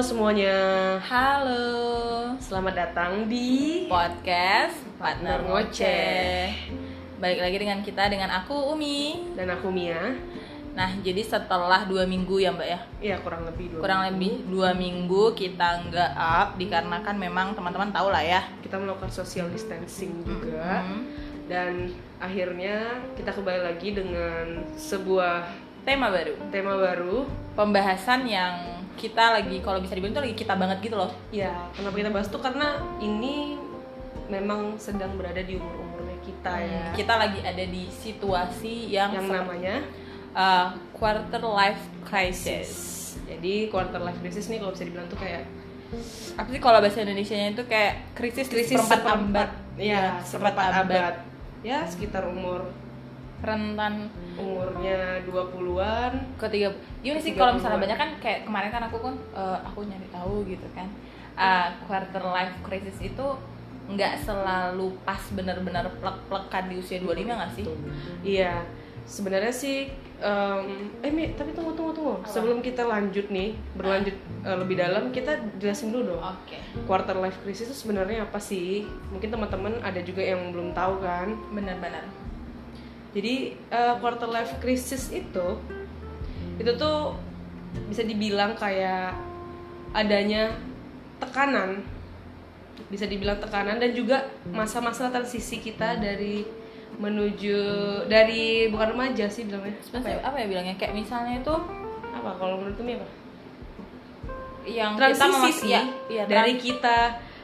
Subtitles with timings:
[0.00, 0.56] semuanya,
[1.04, 6.48] Halo, selamat datang di podcast Partner Ngoceh.
[7.20, 9.28] Balik lagi dengan kita dengan aku Umi.
[9.36, 10.16] dan aku Mia.
[10.72, 13.80] Nah, jadi setelah dua minggu ya Mbak ya, Iya kurang lebih dua.
[13.84, 14.16] kurang minggu.
[14.16, 18.40] lebih dua minggu kita nggak up dikarenakan memang teman-teman tahu lah ya.
[18.64, 21.00] kita melakukan social distancing juga Mhm.
[21.44, 21.72] dan
[22.16, 25.44] akhirnya kita kembali lagi dengan sebuah
[25.80, 27.28] Tema baru, tema baru.
[27.52, 31.08] pembahasan yang kita lagi kalau bisa dibilang itu lagi kita banget gitu loh.
[31.32, 32.68] Ya, kenapa kita bahas tuh karena
[33.00, 33.56] ini
[34.28, 39.10] memang sedang berada di umur umurnya kita ya, Hmm, Kita lagi ada di situasi yang,
[39.16, 39.82] yang namanya
[40.36, 42.68] uh, quarter life crisis.
[43.26, 45.46] jadi quarter life crisis nih kalau bisa dibilang tuh kayak
[46.36, 50.66] apa sih kalau bahasa Indonesia itu kayak krisis krisis seperempat seperempat abad ya seperempat seperempat
[50.70, 51.02] abad.
[51.02, 51.14] abad
[51.60, 52.70] ya sekitar umur
[53.40, 56.68] rentan umurnya 20-an ke tiga
[57.00, 60.44] gimana sih kalau misalnya banyak kan kayak kemarin kan aku kan eh, aku nyari tahu
[60.44, 60.88] gitu kan
[61.40, 63.26] Eh, quarter life crisis itu
[63.88, 67.64] nggak selalu pas bener-bener plek-plekan di usia 25 nggak sih?
[68.20, 68.60] Iya,
[69.08, 69.88] sebenarnya sih,
[70.20, 72.12] em, eh Mi, tapi tunggu tunggu tunggu.
[72.20, 72.28] Apa?
[72.28, 76.22] Sebelum kita lanjut nih, berlanjut eh, lebih dalam, kita jelasin dulu dong.
[76.22, 78.84] Oke, Quarter life crisis itu sebenarnya apa sih?
[79.08, 81.32] Mungkin teman-teman ada juga yang belum tahu kan.
[81.56, 82.04] benar-benar.
[83.10, 85.46] Jadi eh, quarter life crisis itu,
[86.56, 87.14] itu tuh
[87.90, 89.14] bisa dibilang kayak
[89.90, 90.54] adanya
[91.18, 91.82] tekanan,
[92.86, 96.46] bisa dibilang tekanan dan juga masa-masa transisi kita dari
[96.96, 97.58] menuju
[98.06, 99.74] dari bukan remaja sih bilangnya.
[99.90, 100.18] Apa ya?
[100.22, 100.74] Apa ya bilangnya?
[100.78, 101.54] Kayak misalnya itu
[102.10, 102.30] apa?
[102.36, 103.08] Kalau menurut Umi apa?
[104.60, 105.70] Yang kita transisi memak- sih.
[105.70, 106.96] iya, iya, dari kita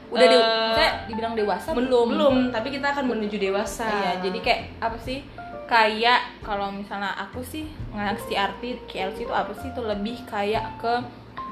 [0.07, 2.07] udah di, eh, maksudnya dibilang dewasa belum.
[2.07, 3.87] belum tapi kita akan menuju dewasa.
[3.89, 5.19] Iya, jadi kayak apa sih?
[5.67, 9.67] Kayak kalau misalnya aku sih ngasih arti KLC itu apa sih?
[9.69, 10.93] Itu lebih kayak ke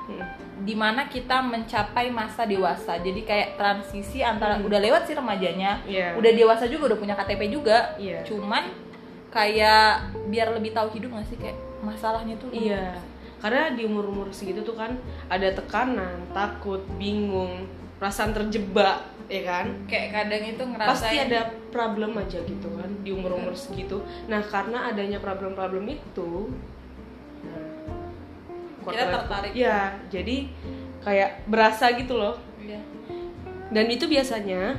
[0.06, 0.22] Hmm.
[0.62, 2.94] di mana kita mencapai masa dewasa.
[3.02, 6.14] Jadi kayak transisi antara udah lewat sih remajanya, Iya.
[6.14, 7.98] udah dewasa juga, udah punya KTP juga.
[7.98, 8.22] Iya.
[8.22, 8.70] Cuman
[9.34, 12.54] kayak biar lebih tahu hidup nggak sih kayak masalahnya tuh.
[12.54, 12.94] Iya,
[13.42, 14.94] karena di umur-umur segitu tuh kan
[15.26, 17.66] ada tekanan, takut, bingung,
[18.06, 19.66] perasaan terjebak, ya kan?
[19.90, 21.42] Kayak kadang itu ngerasain Pasti ada
[21.74, 23.98] problem aja gitu kan di umur-umur segitu.
[24.30, 26.54] Nah, karena adanya problem-problem itu,
[27.42, 29.52] nah, Kita tertarik.
[29.58, 30.46] Iya, jadi
[31.02, 32.38] kayak berasa gitu loh.
[32.62, 32.78] Iya.
[33.74, 34.78] Dan itu biasanya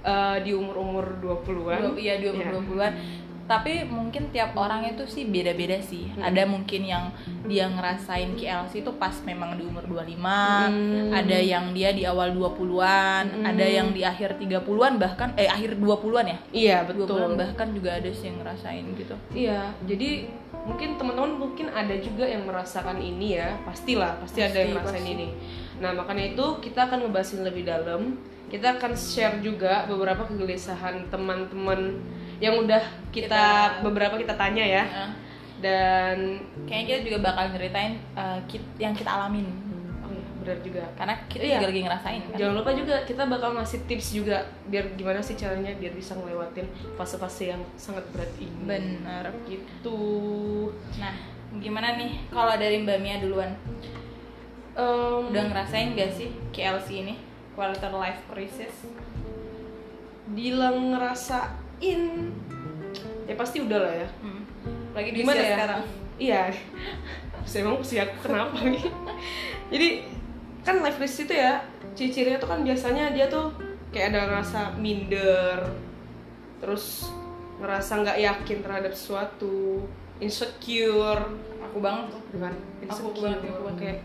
[0.00, 1.92] eh, di umur-umur 20-an.
[1.92, 2.56] Dua- iya dua Iya.
[2.64, 2.96] puluh an
[3.50, 6.22] tapi mungkin tiap orang itu sih beda-beda sih Hmm.
[6.22, 7.10] ada mungkin yang
[7.44, 11.10] dia ngerasain KLC itu pas memang di umur 25 Hmm.
[11.10, 16.26] ada yang dia di awal 20-an ada yang di akhir 30-an bahkan eh akhir 20-an
[16.26, 16.94] ya Iya, 20-an
[17.26, 17.30] betul.
[17.36, 20.30] bahkan juga ada sih yang ngerasain gitu Iya, jadi
[20.60, 25.02] mungkin teman-teman mungkin ada juga yang merasakan ini ya, pastilah, pasti, ada Pasti, yang ngerasain
[25.02, 25.14] pasti.
[25.16, 25.28] ini.
[25.80, 28.20] Nah, makanya itu kita akan ngebahasin lebih dalam.
[28.50, 32.02] Kita akan share juga beberapa kegelisahan teman-teman
[32.36, 34.84] yang udah kita, Kita- beberapa kita tanya ya.
[34.84, 35.10] Nah,
[35.60, 39.44] Dan kayaknya kita juga bakal nyeritain eh, kit- yang kita alamin
[40.00, 40.84] oh iya, benar juga.
[40.96, 41.52] karena kita Iya.
[41.54, 44.36] juga lagi ngerasain kan Jangan lupa juga kita bakal ngasih tips juga
[44.66, 46.64] biar gimana sih caranya biar bisa ngelewatin
[46.96, 48.56] fase-fase yang sangat berat ini.
[48.64, 50.00] bener Gitu.
[50.96, 51.12] nah
[51.54, 53.52] gimana nih kalau dari Mbak Mia duluan
[54.72, 57.14] Em, udah ngerasain gak sih KLC ini
[57.54, 58.74] quarter life crisis.
[60.30, 62.02] Bilang ngerasain.
[63.26, 64.08] Ya pasti udah lah ya.
[64.22, 64.42] Hmm.
[64.90, 65.54] lagi di gimana ya?
[65.54, 65.82] sekarang?
[66.18, 66.42] Iya.
[67.46, 68.84] Saya emang usia aku kenapa nih?
[69.70, 69.88] Jadi
[70.60, 71.62] kan life crisis itu ya
[71.96, 73.54] ciri-cirinya tuh kan biasanya dia tuh
[73.90, 75.58] kayak ada ngerasa minder
[76.60, 77.08] terus
[77.58, 79.86] ngerasa nggak yakin terhadap sesuatu
[80.20, 81.22] insecure.
[81.70, 82.22] Aku banget tuh.
[82.34, 83.78] Dengan Aku insecure banget, aku banget.
[83.80, 83.98] kayak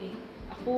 [0.00, 0.14] ih
[0.48, 0.72] aku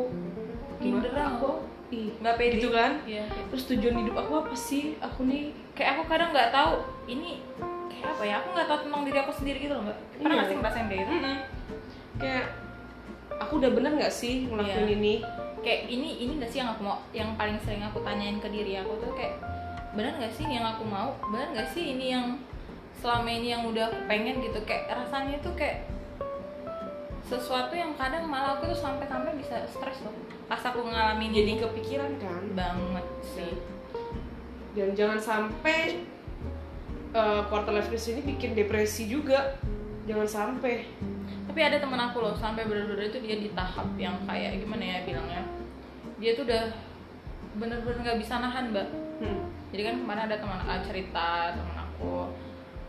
[0.83, 1.51] Minder aku
[1.93, 2.57] ih nggak pede.
[2.57, 2.93] Gitu kan?
[3.05, 4.97] Iya terus tujuan hidup aku apa sih?
[4.99, 7.45] Aku nih kayak aku kadang nggak tahu ini
[7.87, 8.35] kayak apa ya?
[8.41, 9.99] Aku nggak tahu tentang diri aku sendiri gitu loh mbak.
[10.17, 10.35] Pernah Iya.
[10.35, 11.13] nggak sih ngerasain kayak gitu?
[11.15, 11.37] Mm-mm.
[12.15, 12.45] kayak
[13.37, 14.97] aku udah bener nggak sih ngelakuin Iya.
[14.97, 15.15] ini?
[15.63, 18.75] Kayak ini ini nggak sih yang aku mau yang paling sering aku tanyain ke diri
[18.77, 19.37] aku tuh kayak
[19.93, 21.13] benar nggak sih yang aku mau?
[21.29, 22.41] Benar nggak sih ini yang
[22.99, 24.59] selama ini yang udah aku pengen gitu?
[24.63, 25.85] Kayak rasanya tuh kayak
[27.33, 30.13] sesuatu yang kadang malah aku tuh sampai-sampai bisa stres loh
[30.53, 32.45] pas aku ngalamin jadi kepikiran kan?
[32.53, 33.57] Banget sih.
[34.77, 36.05] Dan jangan sampai
[37.17, 39.57] uh, quarter life crisis ini bikin depresi juga.
[40.05, 40.85] Jangan sampai.
[41.49, 44.99] Tapi ada temen aku loh sampai bener-bener itu dia di tahap yang kayak gimana ya
[45.09, 45.43] bilangnya.
[46.21, 46.69] Dia tuh udah
[47.57, 48.89] bener-bener nggak bisa nahan mbak.
[49.23, 49.47] Hmm.
[49.71, 52.27] jadi kan kemarin ada teman ah, cerita teman aku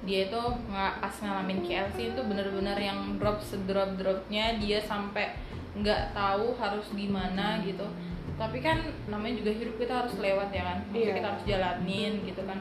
[0.03, 5.31] dia itu nggak pas ngalamin KLC itu bener-bener yang drop sedrop dropnya dia sampai
[5.73, 7.87] nggak tahu harus gimana gitu
[8.33, 8.77] tapi kan
[9.07, 11.15] namanya juga hidup kita harus lewat ya kan Maksudnya Iya.
[11.15, 12.59] kita harus jalanin gitu kan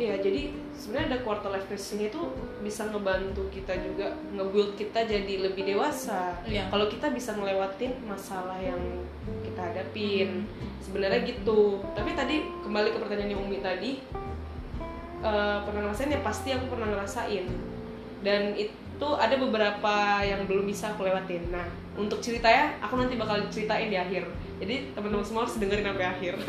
[0.00, 2.32] Iya, jadi sebenarnya ada quarter life crisis ini tuh
[2.64, 6.40] bisa ngebantu kita juga nge-build kita jadi lebih dewasa.
[6.40, 6.72] Iya.
[6.72, 8.80] Kalau kita bisa ngelewatin masalah yang
[9.44, 10.72] kita hadapin, Hmm.
[10.80, 11.84] sebenarnya gitu.
[11.92, 14.00] Tapi tadi kembali ke pertanyaan Umi tadi,
[15.20, 17.44] eh, pernah ngerasain ya pasti aku pernah ngerasain.
[18.20, 21.48] Dan itu ada beberapa yang belum bisa aku lewatin.
[21.48, 21.64] Nah,
[21.96, 24.28] untuk ceritanya aku nanti bakal ceritain di akhir.
[24.60, 26.34] Jadi teman-teman semua harus dengerin sampai akhir.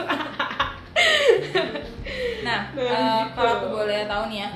[2.42, 3.38] nah Nah, gitu.
[3.38, 4.50] kalau aku boleh tahu nih ya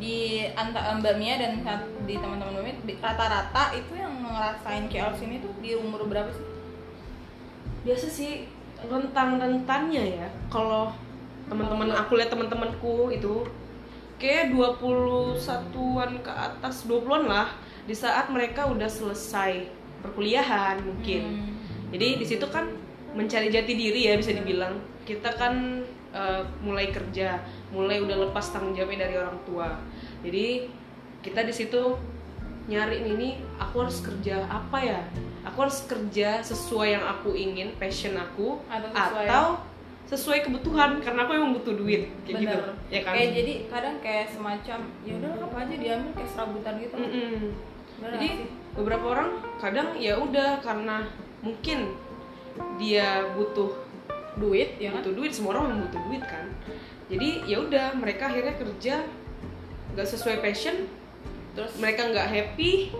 [0.00, 1.60] di antara Mbak Mia dan
[2.08, 6.46] di teman-teman Mbak Mia rata-rata itu yang ngerasain KLC ini tuh di umur berapa sih?
[7.80, 8.32] biasa sih
[8.80, 10.92] rentang-rentannya ya kalau
[11.50, 13.42] teman-teman aku lihat teman-temanku itu
[14.22, 17.48] kayak 21-an ke atas 20-an lah
[17.88, 19.66] di saat mereka udah selesai
[20.00, 21.22] perkuliahan mungkin.
[21.26, 21.52] Hmm.
[21.90, 22.70] jadi di situ kan
[23.16, 24.78] mencari jati diri ya bisa dibilang.
[25.02, 25.82] Kita kan
[26.14, 27.42] eh, mulai kerja
[27.74, 29.74] mulai udah lepas tanggung jawabnya dari orang tua.
[30.22, 30.70] Jadi
[31.24, 31.98] kita di situ
[32.70, 35.00] nyari ini aku harus kerja apa ya?
[35.48, 39.44] Aku harus kerja sesuai yang aku ingin passion aku Atau atau
[40.10, 42.74] sesuai kebutuhan karena aku emang butuh duit kayak gitu Bener.
[42.90, 46.94] ya kan Kayak jadi kadang kayak semacam ya udah apa aja diambil kayak serabutan gitu.
[46.98, 47.38] Mm-mm.
[48.02, 48.46] Bener jadi sih?
[48.74, 49.30] beberapa orang
[49.62, 50.96] kadang ya udah karena
[51.40, 51.78] mungkin
[52.76, 53.70] dia butuh
[54.34, 55.00] duit ya kan?
[55.00, 56.46] butuh duit semua orang butuh duit kan
[57.06, 58.94] jadi ya udah mereka akhirnya kerja
[59.94, 60.86] nggak sesuai passion
[61.50, 62.94] Terus mereka nggak happy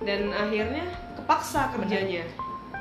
[0.00, 0.88] dan akhirnya
[1.20, 2.24] kepaksa kerjanya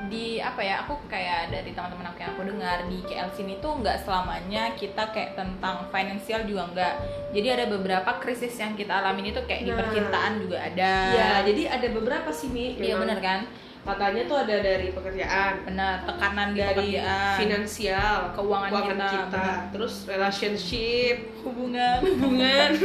[0.06, 3.82] di apa ya aku kayak dari teman-teman aku yang aku dengar di KLC ini tuh
[3.82, 6.94] nggak selamanya kita kayak tentang finansial juga nggak.
[7.34, 9.80] Jadi ada beberapa krisis yang kita alamin itu kayak di Nah.
[9.80, 10.94] percintaan juga ada.
[11.10, 13.50] Ya jadi ada beberapa sih mi iya bener kan?
[13.82, 15.54] Katanya tuh ada dari pekerjaan.
[15.66, 17.36] Benar tekanan di dari pekerjaan.
[17.40, 19.26] finansial Keuangan kita, kita.
[19.32, 19.58] Benar.
[19.72, 21.16] terus relationship.
[21.42, 21.98] Hubungan.
[22.06, 22.70] Hubungan.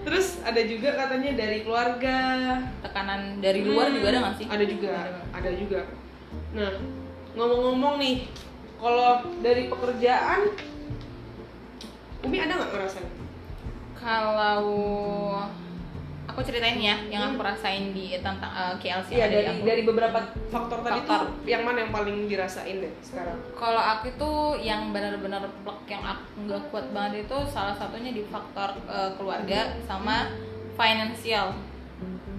[0.00, 2.16] Terus ada juga katanya dari keluarga.
[2.80, 4.46] Tekanan dari luar Hmm, juga ada nggak sih?
[4.48, 5.20] Ada juga, Ada.
[5.36, 5.80] ada juga.
[6.50, 6.72] Nah,
[7.38, 8.26] ngomong-ngomong nih,
[8.76, 10.50] kalau dari pekerjaan,
[12.20, 13.08] Umi ada nggak ngerasain?
[14.00, 15.36] kalau
[16.24, 19.60] aku ceritain ya yang aku rasain di tentang eh, KLC di dari aku.
[19.68, 20.18] dari beberapa
[20.48, 21.20] faktor, tadi Faktor.
[21.28, 23.36] tuh yang mana yang paling dirasain deh sekarang?
[23.52, 24.30] Kalau aku itu
[24.64, 29.76] yang benar-benar plek yang aku nggak kuat banget itu salah satunya di faktor eh, keluarga
[29.84, 30.32] sama
[30.80, 31.52] finansial.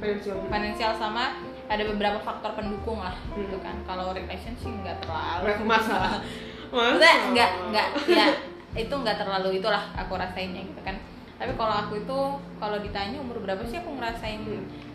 [0.02, 0.38] Financial.
[0.50, 1.38] Finansial sama
[1.72, 3.64] ada beberapa faktor pendukung lah gitu Hmm.
[3.64, 3.76] kan.
[3.86, 5.64] Kalau relation sih nggak terlalu.
[5.64, 6.20] Masalah.
[6.70, 7.88] Maksudnya nggak nggak
[8.20, 8.28] ya
[8.74, 11.00] itu nggak terlalu itulah aku rasainnya gitu kan.
[11.36, 12.20] Tapi kalau aku itu
[12.56, 14.44] kalau ditanya umur berapa sih aku ngerasain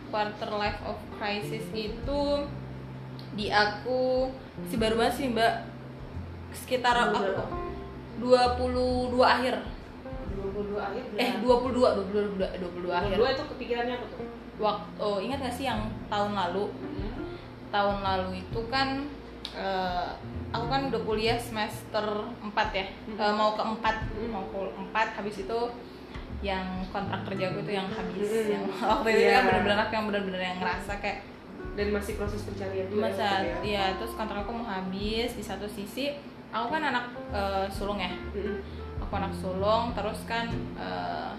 [0.07, 2.21] quarter life of crisis itu
[3.33, 4.31] di aku
[4.65, 5.67] si baru banget sih mbak
[6.55, 7.45] sekitar aku berapa?
[8.17, 9.55] 22 akhir
[10.33, 11.03] 22 akhir.
[11.17, 11.77] eh 22
[12.07, 14.21] 22 22 akhir Dua itu kepikirannya apa tuh?
[14.57, 16.73] Waktu oh, ingat gak sih yang tahun lalu
[17.69, 19.05] tahun lalu itu kan
[19.53, 20.09] eh,
[20.49, 22.05] aku kan udah kuliah semester
[22.41, 23.17] 4 ya Mhm.
[23.17, 24.29] Eh, mau ke 4 Mhm.
[24.29, 25.61] mau ke 4 habis itu
[26.41, 28.49] yang kontrak kerjaku itu yang habis Mhm.
[28.51, 29.33] yang waktu itu Iya.
[29.33, 31.21] kan bener-bener aku yang bener-bener yang ngerasa kayak
[31.77, 33.05] Dan masih proses pencarian juga.
[33.05, 36.09] masa ya, ya terus kontrak aku mau habis di satu sisi
[36.49, 38.57] aku kan anak eh, sulung ya Mm-mm.
[38.99, 41.31] aku anak sulung terus kan eh,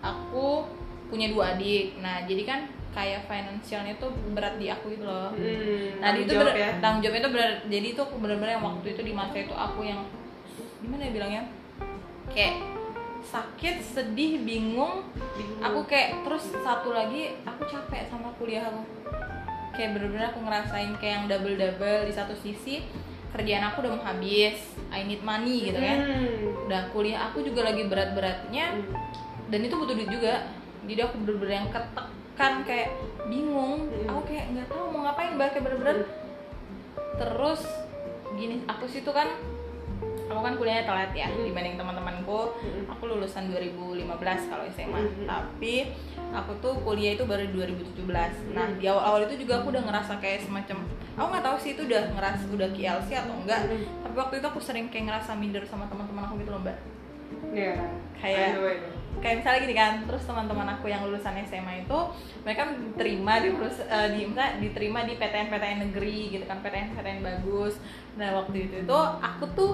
[0.00, 0.64] aku
[1.12, 5.96] punya dua adik nah jadi kan kayak finansialnya tuh berat di aku gitu loh Mm,
[5.98, 6.70] nah itu bener, ya.
[6.78, 9.80] tanggung jawabnya itu bener jadi itu aku bener-bener yang waktu itu di masa itu aku
[9.82, 10.00] yang
[10.78, 11.42] gimana ya bilangnya
[12.28, 12.56] kayak
[13.22, 15.60] sakit sedih bingung Bingung.
[15.62, 18.82] aku kayak terus satu lagi aku capek sama kuliah aku
[19.72, 22.84] kayak bener-bener aku ngerasain kayak yang double double di satu sisi
[23.30, 24.58] kerjaan aku udah mau habis
[24.90, 26.68] I need money gitu kan Hmm.
[26.68, 28.92] udah kuliah aku juga lagi berat-beratnya Hmm.
[29.48, 30.44] dan itu butuh duit juga
[30.82, 32.88] jadi aku bener-bener yang ketekan kayak
[33.24, 34.08] bingung Hmm.
[34.08, 35.96] aku kayak nggak tahu mau ngapain kayak bener-bener
[37.14, 37.62] terus
[38.32, 39.28] gini aku situ kan
[40.24, 41.44] aku kan kuliahnya telat ya Hmm.
[41.44, 42.88] dibanding teman-temanku Hmm.
[42.88, 44.08] aku lulusan 2015
[44.48, 45.26] kalau SMA Hmm.
[45.28, 45.92] tapi
[46.32, 50.40] aku tuh kuliah itu baru 2017 nah di awal-awal itu juga aku udah ngerasa kayak
[50.42, 53.84] semacam aku nggak tahu sih itu udah ngerasa udah KLC atau enggak Hmm.
[54.00, 56.78] tapi waktu itu aku sering kayak ngerasa minder sama teman-teman aku gitu loh mbak
[57.52, 57.76] Ya.
[58.14, 59.01] Kayak- I know, I know.
[59.20, 61.98] Kayak misalnya gini kan terus teman-teman aku yang lulusan SMA itu
[62.42, 67.76] mereka diterima di perus- eh, di misalnya diterima di PTN-PTN negeri gitu kan PTN-PTN bagus.
[68.16, 69.72] Nah waktu itu itu aku tuh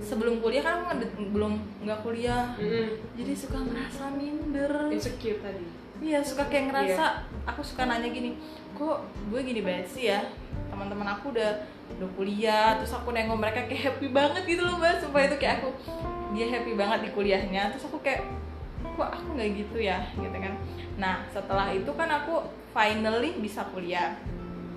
[0.00, 0.96] sebelum kuliah kan aku
[1.28, 2.56] belum nggak kuliah.
[2.56, 2.88] Mm-mm.
[3.14, 4.70] jadi suka ngerasa minder.
[4.88, 5.64] Insecure tadi.
[6.02, 7.04] iya suka kayak ngerasa
[7.46, 8.34] aku suka nanya gini
[8.74, 8.98] kok
[9.30, 10.20] gue gini banget sih ya?
[10.68, 11.52] Teman-teman aku udah
[11.94, 12.80] udah kuliah.
[12.80, 14.98] Terus aku nengok mereka kayak happy banget gitu loh mbak.
[14.98, 15.70] Sumpah itu kayak aku
[16.34, 17.70] dia happy banget di kuliahnya.
[17.70, 18.24] Terus aku kayak
[18.94, 20.54] kok aku nggak gitu ya gitu kan
[20.94, 24.14] nah setelah itu kan aku finally bisa kuliah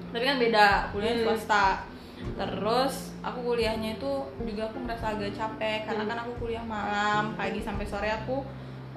[0.10, 1.24] tapi kan beda kuliah Hmm.
[1.24, 1.86] swasta
[2.34, 6.12] terus aku kuliahnya itu juga aku merasa agak capek karena Hmm.
[6.12, 8.42] kan aku kuliah malam pagi sampai sore aku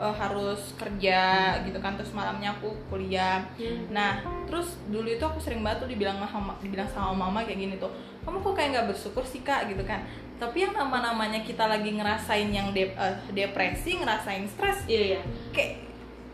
[0.01, 1.21] eh, harus kerja
[1.61, 3.45] gitu kan terus malamnya aku kuliah
[3.89, 4.13] Nah,
[4.45, 7.93] terus dulu itu aku sering banget tuh dibilang sama dibilang sama mama kayak gini tuh.
[8.21, 10.01] Kamu kok kayak nggak bersyukur sih kak gitu kan.
[10.37, 15.90] Tapi yang nama-namanya kita lagi ngerasain yang dep- eh, depresi, ngerasain stres, iya iya kayak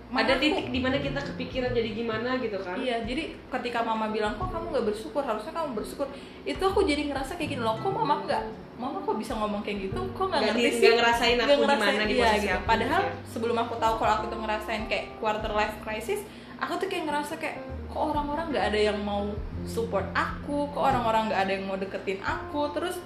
[0.08, 4.06] ada mamaku- titik di mana kita kepikiran jadi gimana gitu kan Iya, jadi ketika mama
[4.08, 6.06] bilang kok kamu nggak bersyukur, harusnya kamu bersyukur.
[6.42, 8.42] Itu aku jadi ngerasa kayak gini loh, kok mama nggak,
[8.76, 9.98] mama kok bisa ngomong kayak gitu?
[10.12, 10.78] Kok nggak ngerti sih?
[10.80, 12.54] nggak ngerasain aku Nggak gimana di iya, posisi gitu.
[12.54, 13.12] aku, Padahal ya.
[13.26, 16.20] sebelum aku tahu kalau aku tuh ngerasain kayak quarter life crisis,
[16.56, 19.26] aku tuh kayak ngerasa kayak kok orang-orang nggak ada yang mau
[19.64, 23.02] support aku, kok orang-orang nggak ada yang mau deketin aku, terus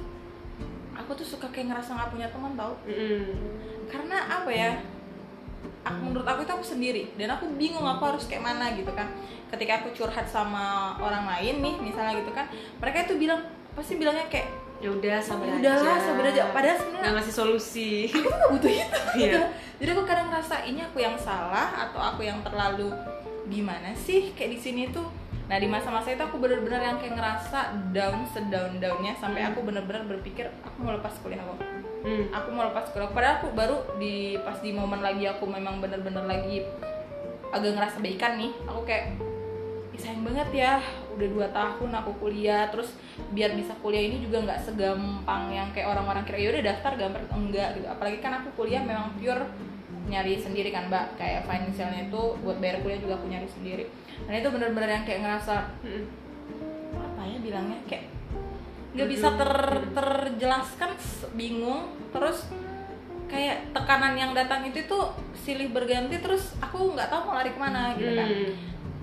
[0.92, 3.24] aku tuh suka kayak ngerasa nggak punya teman tau Mm-mm.
[3.88, 4.70] karena apa ya
[5.80, 7.02] aku menurut aku itu aku sendiri.
[7.14, 9.08] Dan aku bingung aku harus kayak mana gitu kan.
[9.48, 10.64] Ketika aku curhat sama
[10.96, 12.46] orang lain nih misalnya gitu kan
[12.76, 14.48] mereka itu bilang pasti bilangnya kayak
[14.80, 15.60] ya udah sabar "Ya aja.
[15.76, 16.42] udahlah sabar aja.
[16.48, 17.90] Padahal nggak sebenarnya ngasih solusi.
[18.08, 18.98] Aku tuh gak butuh itu.
[19.18, 19.26] Iya.
[19.26, 19.40] gitu.
[19.78, 22.88] jadi aku kadang ngerasa ini aku yang salah atau aku yang terlalu
[23.46, 24.30] gimana sih?
[24.32, 25.04] Kayak di sini tuh.
[25.46, 27.58] Nah di masa-masa itu aku bener-bener yang kayak ngerasa
[27.90, 29.50] down sedown downnya sampai Hmm.
[29.50, 31.58] aku bener-bener berpikir aku mau lepas kuliah aku
[32.00, 32.32] Hmm.
[32.32, 36.24] aku mau lepas kuliah padahal aku baru di pas di momen lagi aku memang bener-bener
[36.24, 36.64] lagi
[37.52, 39.20] agak ngerasa baikan nih aku kayak
[39.92, 40.72] "Ih, sayang banget ya
[41.12, 42.96] udah dua tahun aku kuliah terus
[43.36, 47.26] biar bisa kuliah ini juga nggak segampang yang kayak orang-orang kira ya udah daftar gampang
[47.36, 49.44] enggak gitu apalagi kan aku kuliah memang pure
[50.08, 53.84] nyari sendiri kan mbak kayak financialnya itu buat bayar kuliah juga aku nyari sendiri
[54.24, 55.54] dan itu bener-bener yang kayak ngerasa
[55.84, 56.04] Mm-mm.
[56.96, 58.08] apa ya bilangnya kayak
[58.94, 59.52] nggak bisa ter
[59.94, 60.90] terjelaskan
[61.38, 61.94] bingung.
[62.10, 62.46] Terus
[63.30, 67.60] kayak tekanan yang datang itu tuh silih berganti terus aku nggak tahu mau lari ke
[67.62, 68.28] mana gitu kan.
[68.28, 68.54] Hmm.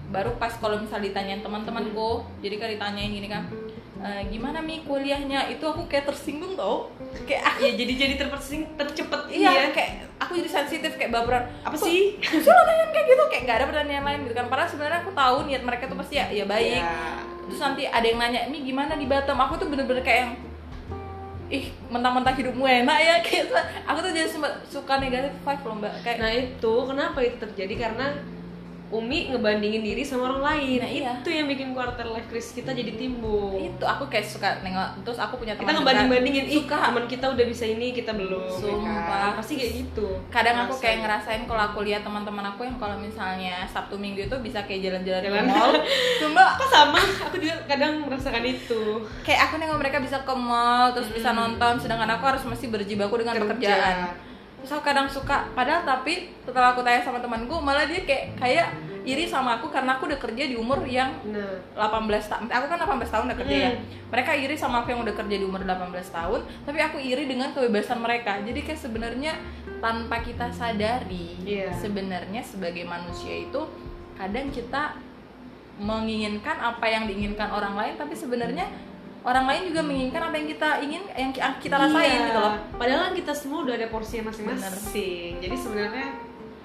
[0.07, 3.43] baru pas kalau misal ditanyain teman-temanku jadi kan ditanyain gini kan
[3.97, 5.49] "E, gimana mi kuliahnya?
[5.49, 6.93] Itu aku kayak tersinggung tau.
[7.25, 11.49] Kayak ah, ya jadi jadi terpersing tercepet iya iya kayak aku jadi sensitif kayak baperan.
[11.65, 12.17] Apa sih?
[12.21, 14.45] lo nanya kayak gitu kayak nggak ada pertanyaan lain gitu kan.
[14.47, 16.81] Padahal sebenarnya aku tahu niat mereka tuh pasti ya ya baik.
[16.81, 17.21] Ya.
[17.47, 19.39] terus nanti ada yang nanya ini gimana di Batam?
[19.39, 20.31] Aku tuh bener-bener kayak yang
[21.47, 23.15] ih mentang-mentang hidupmu enak ya.
[23.25, 23.55] Kayak
[23.87, 24.27] aku tuh jadi
[24.67, 25.93] suka negatif five loh mbak.
[26.03, 27.73] Kayak Nah itu kenapa itu terjadi?
[27.87, 28.07] Karena
[28.89, 30.79] Umi ngebandingin diri sama orang lain.
[30.79, 31.11] Nah, iya.
[31.17, 33.59] Itu yang bikin quarter life crisis kita jadi timbul.
[33.59, 36.79] itu aku kayak suka nengok terus aku punya Kita ngebanding-bandingin, ih Suka.
[36.85, 38.47] teman kita udah bisa ini, kita belum.
[38.47, 39.03] ya Sumpah.
[39.05, 39.31] kan?
[39.37, 40.07] Pasti kayak gitu.
[40.29, 44.35] kadang aku kayak ngerasain kalau aku lihat teman-teman aku yang kalau misalnya Sabtu Minggu itu
[44.37, 45.71] bisa kayak jalan-jalan ke mall
[46.21, 46.99] Sumpah Apa sama?
[47.27, 49.03] Aku juga kadang merasakan itu.
[49.21, 51.37] kayak aku nengok mereka bisa ke mall terus bisa Mm.
[51.37, 53.43] nonton sedangkan aku harus masih berjibaku dengan Kerja.
[53.45, 53.97] pekerjaan
[54.69, 58.67] aku kadang suka padahal tapi setelah aku tanya sama temanku malah dia kayak kayak
[59.03, 62.77] iri sama aku karena aku udah kerja di umur yang Nah, 18 tahun aku kan
[62.77, 63.83] 18 tahun udah kerja ya Hmm.
[64.09, 67.51] mereka iri sama aku yang udah kerja di umur 18 tahun tapi aku iri dengan
[67.51, 69.33] kebebasan mereka jadi kayak sebenarnya
[69.79, 71.71] tanpa kita sadari Iya.
[71.71, 73.61] sebenarnya sebagai manusia itu
[74.13, 74.99] kadang kita
[75.77, 78.65] menginginkan apa yang diinginkan orang lain tapi sebenarnya
[79.27, 82.27] orang lain juga menginginkan apa yang kita ingin yang ki- kita rasain iya.
[82.31, 85.43] gitu loh Padahal kan kita semua udah ada porsinya masing-masing.
[85.43, 86.07] Jadi sebenarnya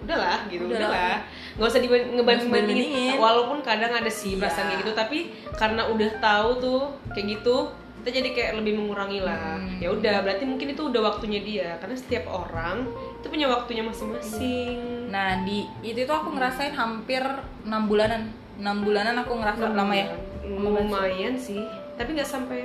[0.03, 0.91] udahlah gitu, Udahlah.
[0.91, 1.17] udahlah.
[1.59, 3.19] Nggak usah ngebanding-bandingin.
[3.19, 4.47] Walaupun kadang ada sih Iya.
[4.47, 5.19] perasaan kayak gitu, tapi
[5.55, 7.57] karena udah tahu tuh kayak gitu,
[8.03, 9.59] kita jadi kayak lebih mengurangi lah.
[9.63, 9.79] Hmm.
[9.79, 11.79] Ya udah, berarti mungkin itu udah waktunya dia.
[11.79, 12.87] Karena setiap orang
[13.19, 14.79] itu punya waktunya masing-masing.
[15.07, 17.21] nah di itu tuh aku ngerasain hampir
[17.63, 20.09] enam bulanan enam bulanan aku ngerasa lama ya.
[20.43, 21.63] Lumayan sih,
[21.95, 22.61] tapi nggak sampai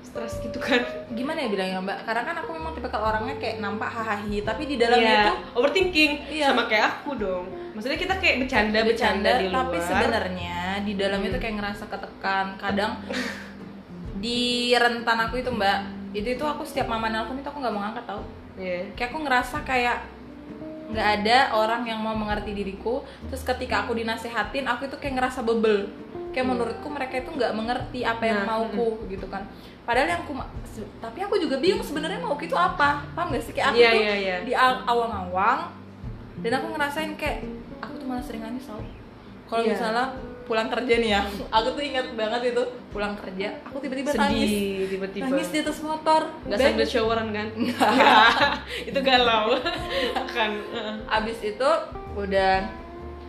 [0.00, 0.80] stres gitu kan.
[1.12, 4.76] gimana ya bilangnya mbak karena kan aku memang tipe orangnya kayak nampak hahaha tapi di
[4.76, 6.46] dalamnya Iya, tuh overthinking Iya.
[6.50, 7.44] sama kayak aku dong.
[7.70, 9.66] Maksudnya kita kayak bercanda bercanda di luar.
[9.66, 11.36] tapi sebenarnya di dalamnya Hmm.
[11.38, 12.92] tuh kayak ngerasa ketekan kadang
[14.16, 14.40] di
[14.74, 15.78] rentan aku itu mbak
[16.10, 18.22] itu itu aku setiap mama nelpon itu aku nggak mau ngangkat tau
[18.58, 18.92] Iya.
[18.92, 19.96] kayak aku ngerasa kayak
[20.90, 23.00] nggak ada orang yang mau mengerti diriku
[23.30, 25.86] terus ketika aku dinasehatin aku itu kayak ngerasa bebel
[26.30, 26.52] kayak Hmm.
[26.52, 29.42] menurutku mereka itu nggak mengerti apa yang Nah, mauku gitu kan
[29.82, 30.32] padahal yang aku
[30.96, 33.98] tapi aku juga bingung sebenarnya mauku itu apa paham gak sih kayak aku Iya, tuh
[33.98, 34.36] iya, iya.
[34.40, 35.60] di aw- awang-awang
[36.38, 37.42] dan aku ngerasain kayak
[37.78, 38.78] aku tuh malah sering nangis tau
[39.44, 39.74] kalau Iya.
[39.74, 40.06] misalnya
[40.46, 41.22] pulang kerja nih ya
[41.56, 44.50] aku tuh ingat banget itu pulang kerja aku tiba-tiba nangis
[44.88, 45.24] tiba-tiba.
[45.26, 47.46] nangis di atas motor Nggak sambil showeran kan?
[48.88, 49.54] Itu galau.
[50.26, 50.50] Kan.
[51.08, 51.70] Abis itu
[52.12, 52.66] udah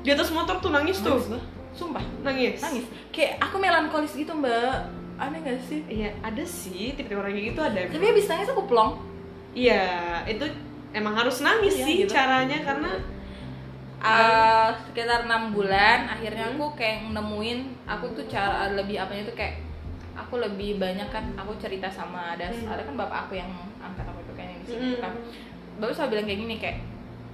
[0.01, 1.13] Di atas motor tuh nangis tuh.
[1.13, 1.41] Nangis gua.
[1.81, 2.61] Sumpah Nangis.
[2.61, 4.85] nangis kayak aku melankolis gitu mbak
[5.17, 8.63] aneh gak sih iya ada sih tipe-tipe orang kayak gitu ada tapi habis nangis aku
[8.65, 9.01] plong
[9.53, 9.85] iya
[10.23, 10.45] itu
[10.91, 12.11] emang harus nangis Iya, sih gitu.
[12.11, 12.91] caranya karena
[14.01, 16.57] Eh, sekitar enam bulan akhirnya Hmm.
[16.57, 19.61] aku kayak nemuin aku tuh cara lebih apanya tuh kayak
[20.17, 22.65] aku lebih banyak kan aku cerita sama ada Hmm.
[22.65, 25.01] ada kan bapak aku yang angkat aku itu yang di sini Hmm.
[25.01, 25.13] kan
[25.77, 26.77] bapak selalu bilang kayak gini kayak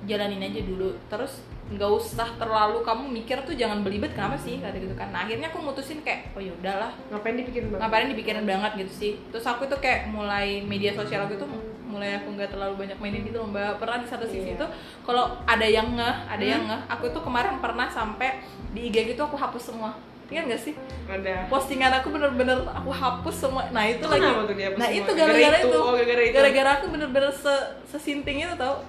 [0.03, 4.55] jalanin aja dulu terus nggak usah terlalu kamu mikir tuh jangan belibet kenapa sih?
[4.57, 5.11] Kata gitu kan.
[5.11, 7.81] Nah akhirnya aku mutusin kayak oh yaudahlah ngapain dipikirin banget?
[7.83, 9.11] Ngapain dipikirin banget gitu sih.
[9.27, 11.49] Terus aku tuh kayak mulai media sosial aku tuh
[11.83, 13.77] mulai aku nggak terlalu banyak mainin gitu loh mbak.
[13.77, 14.59] Pernah di satu sisi Iya.
[14.59, 14.69] tuh
[15.03, 16.71] kalau ada yang ngeh ada yang Hmm.
[16.71, 18.39] ngeh aku tuh kemarin pernah sampai
[18.71, 19.91] di IG gitu aku hapus semua.
[20.27, 20.73] Ingat gak sih?
[21.07, 21.47] Ada.
[21.47, 23.63] Postingan aku bener-bener aku hapus semua.
[23.71, 24.91] Nah itu Itu lagi kenapa tuh nah semua?
[24.91, 25.67] itu Gara-gara itu?
[25.67, 25.79] itu?
[25.79, 26.35] Oh, gara-gara itu.
[26.35, 27.53] gara-gara aku bener-bener se
[27.87, 28.83] sesinting itu tau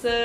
[0.00, 0.16] se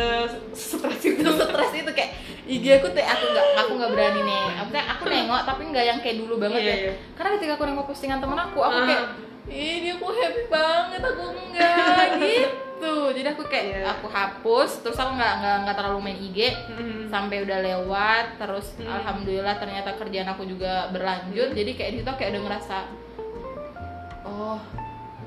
[0.55, 2.11] stres itu stres itu kayak
[2.45, 5.99] IG aku tuh aku nggak aku nggak berani nih maksudnya aku nengok tapi nggak yang
[5.99, 6.93] kayak dulu banget Iya, ya iya.
[7.13, 9.03] karena ketika aku nengok postingan temen aku aku kayak
[9.45, 13.79] ih dia kok happy banget aku enggak gitu jadi aku kayak Iya.
[13.91, 17.03] aku hapus terus aku nggak nggak nggak terlalu main IG Hmm.
[17.07, 18.87] sampai udah lewat terus Hmm.
[18.89, 22.77] alhamdulillah ternyata kerjaan aku juga berlanjut jadi kayak di situ kayak udah ngerasa
[24.23, 24.59] oh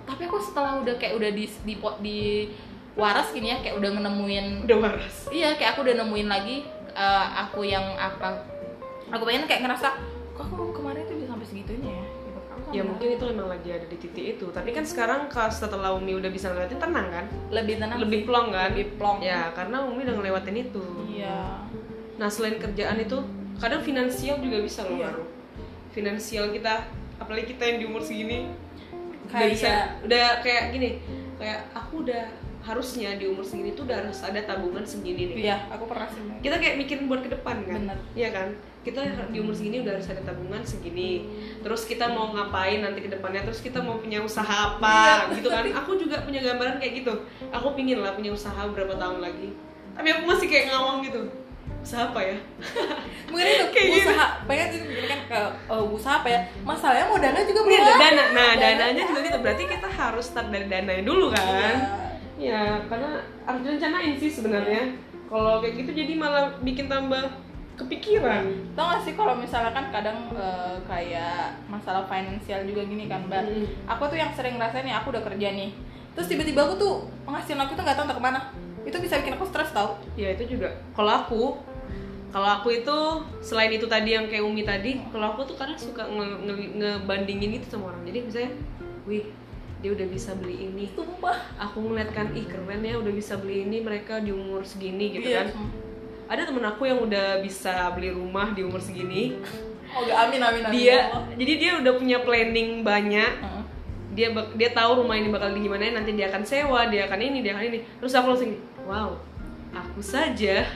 [0.05, 2.19] tapi aku setelah udah kayak udah di di, di
[2.99, 5.14] waras gini ya kayak udah nemuin udah waras.
[5.31, 6.57] Iya kayak aku udah nemuin lagi
[6.93, 8.43] eh, aku yang apa
[9.09, 9.88] aku pengen kayak ngerasa
[10.35, 12.05] kok aku kemarin tuh bisa sampai segitunya ya?
[12.05, 12.40] Gitu.
[12.69, 14.47] Ya mungkin itu emang lagi ada di titik itu.
[14.50, 17.25] Tapi kan sekarang setelah Umi udah bisa ngeliatin tenang kan?
[17.49, 18.26] Lebih tenang lebih sih.
[18.26, 18.69] plong kan?
[18.75, 19.19] Lebih plong.
[19.23, 20.85] Ya karena Umi udah ngelewatin itu.
[21.09, 21.64] Iya.
[22.19, 23.19] Nah selain kerjaan itu
[23.57, 25.11] kadang finansial juga bisa loh Iya.
[25.11, 25.28] ngaruh
[25.88, 26.75] finansial kita
[27.19, 28.47] apalagi kita yang di umur segini
[29.26, 29.73] udah Kayak- bisa
[30.07, 30.90] udah kayak gini
[31.35, 32.23] kayak aku udah
[32.68, 35.37] harusnya di umur segini tuh udah harus ada tabungan segini nih.
[35.42, 36.20] Iya aku pernah sih.
[36.38, 37.80] Kita kayak mikirin buat ke depan kan?
[37.80, 37.98] Bener.
[38.12, 38.48] Iya kan?
[38.78, 41.25] Kita di umur segini udah harus ada tabungan segini.
[41.60, 43.40] Terus kita mau ngapain nanti ke depannya?
[43.42, 44.44] Terus kita mau punya usaha
[44.76, 45.33] apa?
[45.33, 45.64] Gitu kan?
[45.81, 47.12] Aku juga punya gambaran kayak gitu.
[47.48, 49.57] Aku pingin lah punya usaha berapa tahun lagi.
[49.92, 51.20] Tapi aku masih kayak ngawang gitu.
[51.78, 52.37] Usaha apa ya?
[53.31, 54.09] Mungkin itu Kayak gitu.
[54.09, 56.40] usaha pengen sih kan ke eh, usaha apa ya?
[56.62, 57.96] Masalahnya mau dana juga belum ada ada.
[57.98, 58.24] dana.
[58.31, 58.61] Nah Dana.
[58.76, 59.38] dananya juga gitu.
[59.40, 61.44] Berarti kita harus start dari dananya dulu kan?
[61.44, 62.08] Iya.
[62.38, 64.94] Ya karena harus direncanain sih sebenarnya.
[65.29, 67.29] Kalau kayak gitu jadi malah bikin tambah
[67.79, 68.74] kepikiran.
[68.74, 73.44] Tau gak sih kalau misalnya kan kadang eh, kayak masalah finansial juga gini kan mbak.
[73.44, 73.66] Mm.
[73.87, 75.70] aku tuh yang sering ngerasain nih aku udah kerja nih.
[76.16, 78.40] Terus tiba-tiba aku tuh penghasilan aku tuh nggak tahu entah ke mana.
[78.83, 80.01] Itu bisa bikin aku stres tau.
[80.18, 80.74] Ya itu juga.
[80.96, 81.42] Kalau aku
[82.29, 82.96] kalau aku itu
[83.40, 87.62] selain itu tadi yang kayak Umi tadi kalau aku tuh kadang suka nge- nge- ngebandingin
[87.62, 88.03] itu sama orang.
[88.05, 88.53] Jadi misalnya
[89.09, 89.24] wih
[89.79, 93.62] dia udah bisa beli ini sumpah aku ngeliat kan ih keren ya udah bisa beli
[93.62, 95.47] ini mereka di umur segini gitu Iya.
[95.47, 95.71] kan
[96.29, 99.38] ada temen aku yang udah bisa beli rumah di umur segini
[99.88, 101.25] oh gak amin amin amin dia Allah.
[101.33, 103.62] jadi dia udah punya planning banyak Heeh.
[104.12, 107.38] dia dia tahu rumah ini bakal di gimana nanti dia akan sewa dia akan ini
[107.41, 108.51] dia akan ini terus aku langsung
[108.83, 109.14] wow
[109.71, 110.67] aku saja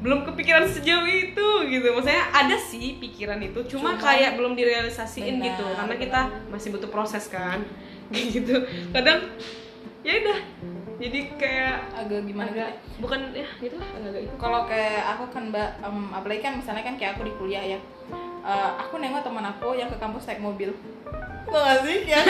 [0.00, 5.38] belum kepikiran sejauh itu gitu maksudnya ada sih pikiran itu cuma, Cuma- kayak belum direalisasiin
[5.38, 6.02] Benar, gitu karena benar.
[6.02, 7.62] kita masih butuh proses kan
[8.12, 8.54] kayak gitu.
[8.92, 9.18] Kadang
[10.04, 10.38] ya udah.
[11.02, 13.02] Jadi kayak agak gimana agak gitu.
[13.02, 16.86] bukan ya gitu lah agak-agak itu kalau kayak aku kan mbak em, apalagi kan misalnya
[16.86, 17.78] kan kayak aku di kuliah ya.
[18.42, 20.70] Eh, aku nengok teman aku yang ke kampus naik mobil.
[21.46, 22.06] Tau gak sih?
[22.06, 22.22] Ya.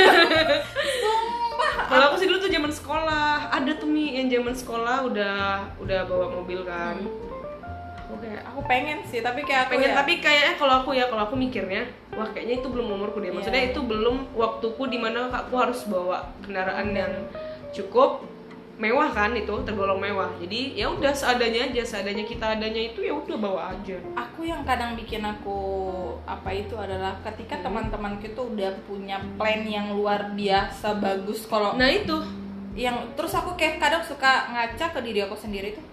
[1.04, 1.72] Sumpah.
[1.88, 3.52] Kalau aku sih dulu tuh zaman sekolah.
[3.52, 5.36] Ada tuh mi yang zaman sekolah udah
[5.80, 6.96] udah bawa mobil kan
[8.12, 11.08] aku kayak aku pengen sih tapi kayak aku pengen ya, tapi kayaknya kalau aku ya
[11.08, 13.32] kalau aku mikirnya wah kayaknya itu belum umurku deh.
[13.32, 13.72] Maksudnya Iya.
[13.72, 17.12] itu belum waktuku di mana aku harus bawa kendaraan yang
[17.72, 18.28] cukup
[18.76, 20.28] mewah kan itu tergolong mewah.
[20.36, 23.96] Jadi ya udah seadanya aja seadanya kita adanya itu ya udah bawa aja.
[24.12, 25.56] Aku yang kadang bikin aku
[26.28, 31.88] apa itu adalah ketika teman-teman kita udah punya plan yang luar biasa bagus kalau nah
[31.88, 32.20] itu.
[32.72, 35.84] yang terus aku kayak kadang suka ngaca ke diri aku sendiri tuh.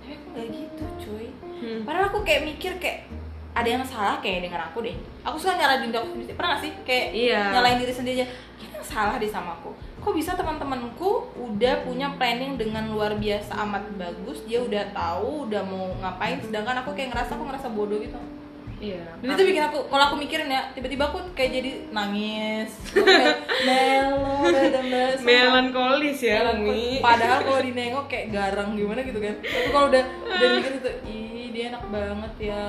[0.00, 1.27] Tapi aku nggak gitu cuy
[1.58, 1.82] Hmm.
[1.82, 3.10] padahal aku kayak mikir kayak
[3.50, 6.62] ada yang salah kayak dengan aku deh aku suka nyalahin diri aku sendiri pernah gak
[6.62, 7.40] sih kayak Iya.
[7.52, 12.14] nyalahin diri sendiri aja kayaknya yang salah deh sama aku kok bisa teman-temanku udah punya
[12.14, 17.10] planning dengan luar biasa amat bagus dia udah tahu udah mau ngapain sedangkan aku kayak
[17.10, 18.18] ngerasa aku ngerasa bodoh gitu
[18.78, 23.38] iya dan itu bikin aku kalau aku mikirin ya tiba-tiba aku kayak jadi nangis kayak
[23.66, 24.46] melo
[25.22, 26.54] melankolis ya.
[26.54, 29.34] Umi Padahal kalau dinengok kayak garang gimana gitu kan.
[29.38, 32.64] Tapi kalau udah udah mikir itu, ih dia enak banget ya.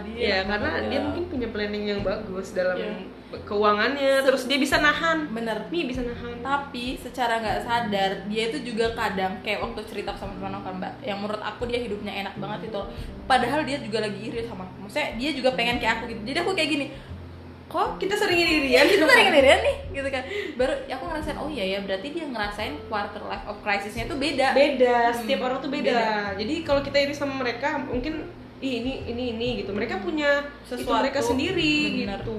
[0.00, 3.19] Dia Iya, karena banget dia ya." mungkin punya planning yang bagus dalam Iya.
[3.44, 5.30] Keuangannya, terus dia bisa nahan.
[5.30, 5.70] bener.
[5.70, 6.40] Nih bisa nahan.
[6.40, 10.74] Tapi secara nggak sadar dia itu juga kadang kayak waktu cerita sama teman aku kan
[10.78, 12.80] mbak, yang menurut aku dia hidupnya enak banget itu.
[13.24, 14.84] Padahal dia juga lagi iri sama aku.
[14.84, 16.20] Maksudnya dia juga pengen kayak aku gitu.
[16.26, 16.86] Jadi aku kayak gini,
[17.70, 20.26] kok kita sering dirian kita sering sendirian nih gitu kan
[20.58, 24.48] baru aku ngerasain oh iya ya berarti dia ngerasain quarter life of crisisnya itu beda
[24.50, 26.34] beda Hmm, setiap orang tuh beda, beda.
[26.34, 28.26] jadi kalau kita iri sama mereka mungkin
[28.58, 30.98] Ih, ini ini ini gitu mereka punya itu Sesuatu.
[30.98, 32.20] mereka sendiri Bener.
[32.20, 32.38] gitu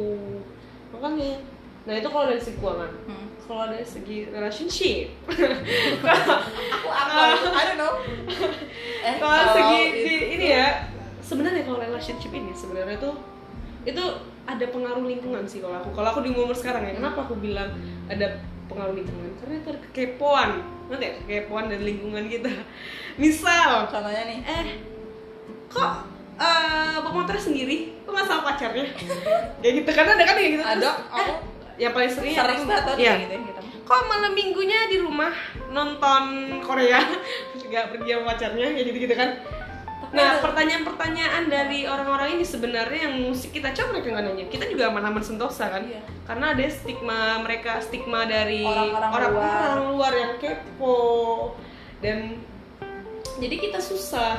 [1.01, 1.41] makanya
[1.81, 3.25] nah itu kalau dari segi keuangan Hmm.
[3.41, 5.09] kalau dari segi relationship.
[6.71, 7.21] Aku apa?
[7.51, 7.93] I don't know.
[9.01, 10.85] Eh, kalau segi di- ini ya
[11.19, 13.17] sebenarnya kalau relationship ini sebenarnya tuh
[13.81, 14.03] itu
[14.43, 15.89] ada pengaruh lingkungan sih kalau aku.
[15.91, 17.73] Kalau aku di umur sekarang ya kenapa aku bilang
[18.05, 18.37] ada
[18.67, 19.33] pengaruh lingkungan?
[19.35, 20.49] Karena itu ada kekepoan.
[20.87, 21.13] Nanti ya?
[21.19, 22.53] Kekepoan dari lingkungan kita.
[23.21, 24.39] Misal contohnya nih.
[24.43, 24.65] eh
[25.67, 25.91] kok
[27.01, 27.93] bawa motor sendiri.
[28.03, 28.85] Kok nggak sama pacarnya?
[29.61, 29.89] Kayak gitu.
[29.93, 30.79] Kan ada kan kayak gitu ada.
[30.79, 31.29] Terus, eh,
[31.81, 33.61] yang paling sering ya, sering banget tuh kayak gitu ya, gitu.
[33.81, 35.33] Kok malam minggunya di rumah
[35.69, 36.23] nonton
[36.61, 37.01] Korea?
[37.69, 39.31] Nggak pergi sama pacarnya kayak gitu gitu kan
[40.11, 44.45] nah pertanyaan-pertanyaan dari orang-orang ini sebenarnya yang musik kita coba mereka nggak nanya.
[44.51, 45.87] Kita juga aman-aman sentosa kan.
[45.87, 46.03] Iya.
[46.27, 49.71] karena ada stigma mereka stigma dari Orang-orang luar.
[49.87, 50.99] luar yang kepo.
[52.03, 52.43] Dan
[53.39, 54.35] jadi kita susah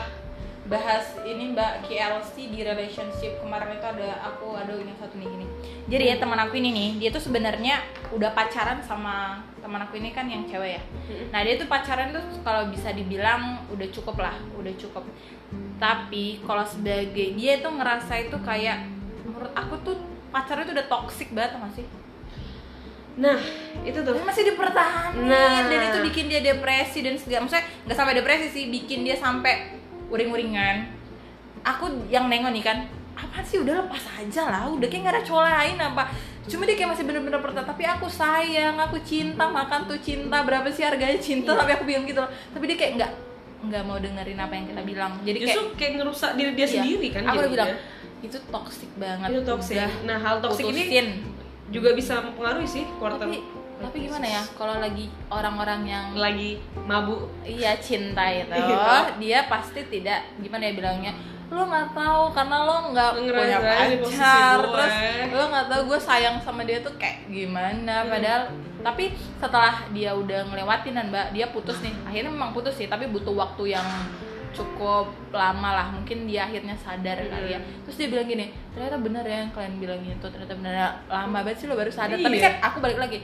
[0.71, 3.39] bahas ini mbak KLC di relationship.
[3.43, 5.47] Kemarin itu ada aku ada yang satu nih gini
[5.91, 7.83] jadi ya teman aku ini nih dia tuh sebenarnya
[8.15, 10.83] udah pacaran sama teman aku ini kan yang cewek ya.
[11.35, 15.03] Nah dia tuh pacaran tuh kalau bisa dibilang udah cukup lah udah cukup.
[15.83, 18.87] Tapi kalau sebagai dia tuh ngerasa itu kayak
[19.27, 19.97] menurut aku tuh
[20.31, 21.87] pacarnya tuh udah toxic banget tau gak sih?
[23.19, 23.39] Nah
[23.83, 24.15] itu tuh.
[24.15, 25.67] Tapi masih dipertahanin Nah.
[25.67, 29.82] dan itu bikin dia depresi dan segala maksudnya nggak sampai depresi sih bikin dia sampai
[30.13, 30.93] uring-uringan.
[31.65, 32.79] Aku yang nengok nih kan
[33.17, 33.65] apa sih?
[33.65, 36.03] Udah lepas aja lah udah kayak gak ada cowok lain apa?
[36.45, 40.69] Cuma dia kayak masih bener-bener pertama tapi aku sayang aku cinta makan tuh cinta berapa
[40.69, 41.57] sih harganya cinta?
[41.57, 41.61] Iya.
[41.65, 42.31] tapi aku bilang gitu loh.
[42.53, 43.13] Tapi dia kayak nggak
[43.63, 45.13] nggak mau dengerin apa yang kita bilang.
[45.23, 47.53] Jadi kayak justru kayak ngerusak diri dia iya, sendiri kan aku jadinya.
[47.55, 47.71] bilang
[48.23, 49.77] itu toxic banget itu toxic.
[49.79, 50.83] Udah, nah hal toxic ini
[51.73, 53.27] juga bisa mempengaruhi sih quarter.
[53.27, 53.39] Tapi
[53.83, 56.51] tapi gimana ya kalau lagi orang-orang yang lagi
[56.83, 57.27] mabuk.
[57.43, 59.19] Iya cinta itu Iya.
[59.19, 61.13] dia pasti tidak gimana ya bilangnya
[61.53, 64.57] lo nggak tahu karena lo nggak punya pacar.
[64.65, 64.95] terus
[65.29, 68.03] lo nggak tahu gue sayang sama dia tuh kayak gimana.
[68.03, 68.09] Hmm.
[68.09, 68.43] padahal
[68.81, 71.93] tapi setelah dia udah ngelewatin dan mbak dia putus nih.
[72.09, 73.85] Akhirnya memang putus sih tapi butuh waktu yang
[74.53, 75.87] cukup lama lah.
[75.93, 77.61] Mungkin dia akhirnya sadar kali ya.
[77.61, 77.85] Hmm.
[77.85, 80.73] terus dia bilang gini ternyata bener ya yang kalian bilang itu ternyata bener
[81.05, 82.17] lama banget sih lo baru sadar.
[82.17, 82.45] Tapi Iya.
[82.49, 83.21] kan aku balik lagi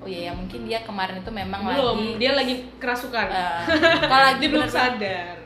[0.00, 3.26] oh iya ya mungkin dia kemarin itu memang belum lagi dia lagi kerasukan.
[3.28, 3.62] Eh,
[4.10, 5.36] kalau lagi dia belum sadar.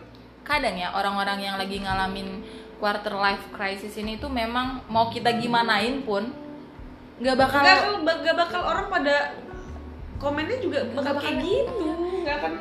[0.44, 2.44] Kadang ya orang-orang yang lagi ngalamin
[2.78, 6.30] quarter life crisis ini tuh memang mau kita gimanain pun
[7.14, 9.16] nggak bakal nggak bakal nggak bakal orang pada
[10.18, 11.88] komennya juga Nggak bakal bakal- kayak gitu
[12.26, 12.52] nggak akan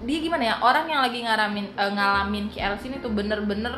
[0.00, 3.74] dia gimana ya orang yang lagi ngalamin eh, ngalamin KLC ini tuh bener-bener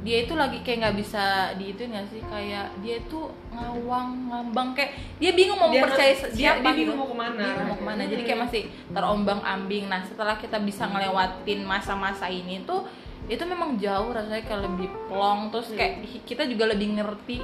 [0.00, 2.24] dia itu lagi kayak nggak bisa diituin nggak sih?
[2.24, 6.94] Kayak dia itu ngawang ngambang kayak dia bingung mau Dia- percaya dia- siapa dia bingung
[6.94, 7.02] gitu.
[7.02, 7.42] mau ke mana.
[7.44, 8.02] Bingung mau ke mana.
[8.04, 12.86] Jadi kayak masih terombang ambing nah setelah kita bisa ngelewatin masa-masa ini tuh
[13.26, 15.50] itu memang jauh rasanya kayak lebih plong.
[15.50, 17.38] Terus kayak hi- kita juga lebih ngerti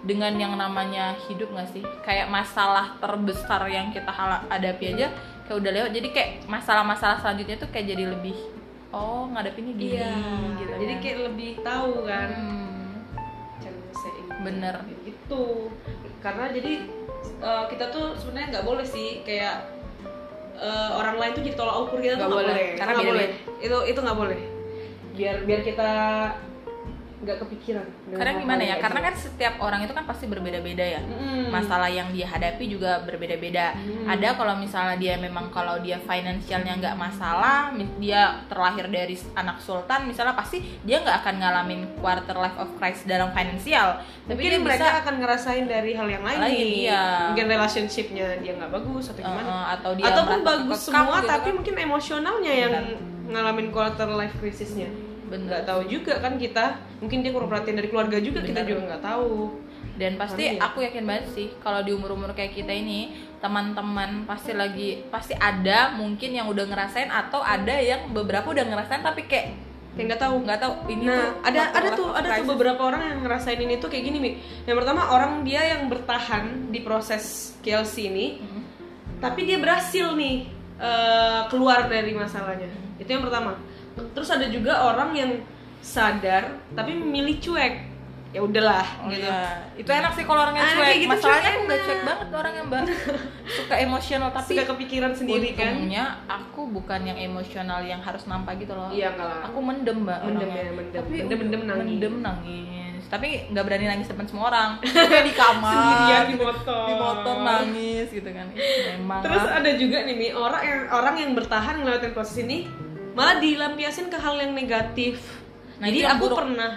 [0.00, 1.82] dengan yang namanya hidup nggak sih?
[2.00, 4.10] Kayak masalah terbesar yang kita
[4.44, 5.06] hadapi aja
[5.44, 5.90] kayak udah lewat.
[5.92, 8.36] Jadi kayak masalah-masalah selanjutnya tuh kayak jadi lebih
[8.90, 10.14] oh ngadepinnya gini iya.
[10.54, 11.02] gitu jadi kan.
[11.02, 12.28] kayak lebih tahu kan.
[12.30, 12.63] Hmm,
[14.12, 14.28] ini.
[14.44, 14.74] bener.
[15.08, 15.72] Itu.
[16.20, 16.72] Karena jadi
[17.40, 19.70] eh, kita tuh sebenarnya nggak boleh sih kayak
[20.58, 22.68] eh, orang lain tuh jadi tolak ukur kita Nggak tuh nggak boleh, boleh.
[22.76, 23.28] Karena nggak boleh.
[23.28, 23.64] beda-beda.
[23.64, 24.40] itu itu nggak boleh.
[25.14, 25.90] Biar biar kita
[27.24, 31.00] nggak kepikiran karena gimana ya karena kayak kan setiap orang itu kan pasti berbeda-beda ya
[31.00, 31.16] gitu.
[31.16, 31.48] Mm.
[31.48, 34.06] masalah yang dia hadapi juga berbeda-beda Hmm.
[34.06, 40.04] ada kalau misalnya dia memang kalau dia finansialnya nggak masalah dia terlahir dari anak sultan
[40.04, 44.60] misalnya pasti dia nggak akan ngalamin quarter life of crisis dalam finansial tapi mungkin dia
[44.60, 47.04] mereka bisa akan ngerasain dari hal yang lain, Lain, nih iya.
[47.32, 51.48] mungkin relationshipnya dia nggak bagus atau gimana uh, atau dia ataupun bagus semua gitu tapi
[51.48, 51.56] kan.
[51.56, 53.32] mungkin emosionalnya yang Benar.
[53.32, 55.13] ngalamin quarter life crisisnya Bener.
[55.26, 56.76] Nggak tahu juga kan kita.
[57.00, 58.68] Mungkin dia kurang perhatian dari keluarga juga kita Benar.
[58.68, 59.34] juga nggak tahu.
[59.94, 64.50] Dan pasti aku yakin banget sih kalau di umur umur kayak kita ini teman-teman pasti
[64.50, 69.54] lagi pasti ada mungkin yang udah ngerasain atau ada yang beberapa udah ngerasain tapi kayak
[69.94, 70.36] kayak nggak tahu.
[70.42, 70.74] nggak tahu.
[70.90, 74.04] Ini nah tuh ada ada tuh ada tuh beberapa orang yang ngerasain ini tuh kayak
[74.04, 74.30] gini mi.
[74.66, 78.60] Yang pertama orang dia yang bertahan di proses KLC ini Mhm.
[79.22, 82.66] tapi dia berhasil nih eh, keluar dari masalahnya.
[82.98, 83.54] Itu yang pertama
[83.94, 85.30] terus ada juga orang yang
[85.78, 87.74] sadar tapi memilih cuek
[88.30, 89.62] ya udahlah Oh, gitu iya.
[89.76, 90.82] Itu enak sih kalau orangnya Ah, cuek.
[90.82, 92.82] kayak gitu Masalahnya cuek aku nggak cuek banget orangnya mbak.
[93.56, 98.58] Suka emosional tapi suka kepikiran sendiri kan untungnya aku bukan yang emosional yang harus nampak
[98.58, 98.90] gitu loh.
[98.90, 100.18] iya lah Aku mendem mbak.
[100.20, 100.64] Mendem orangnya.
[100.64, 100.98] ya, mendem.
[100.98, 101.86] Tapi Mendem, mendem, nangis.
[101.86, 103.02] Mendem nangis.
[103.04, 104.70] Tapi nggak berani nangis depan semua orang.
[105.28, 105.70] Di kamar.
[105.70, 108.46] sendirian di motor di motor nangis gitu kan.
[108.50, 109.20] Memang.
[109.22, 112.66] terus ada juga nih orang yang orang yang bertahan ngelewatin proses ini
[113.14, 115.22] malah dilampiasin ke hal yang negatif.
[115.78, 116.38] Nah, jadi aku buruk.
[116.38, 116.72] pernah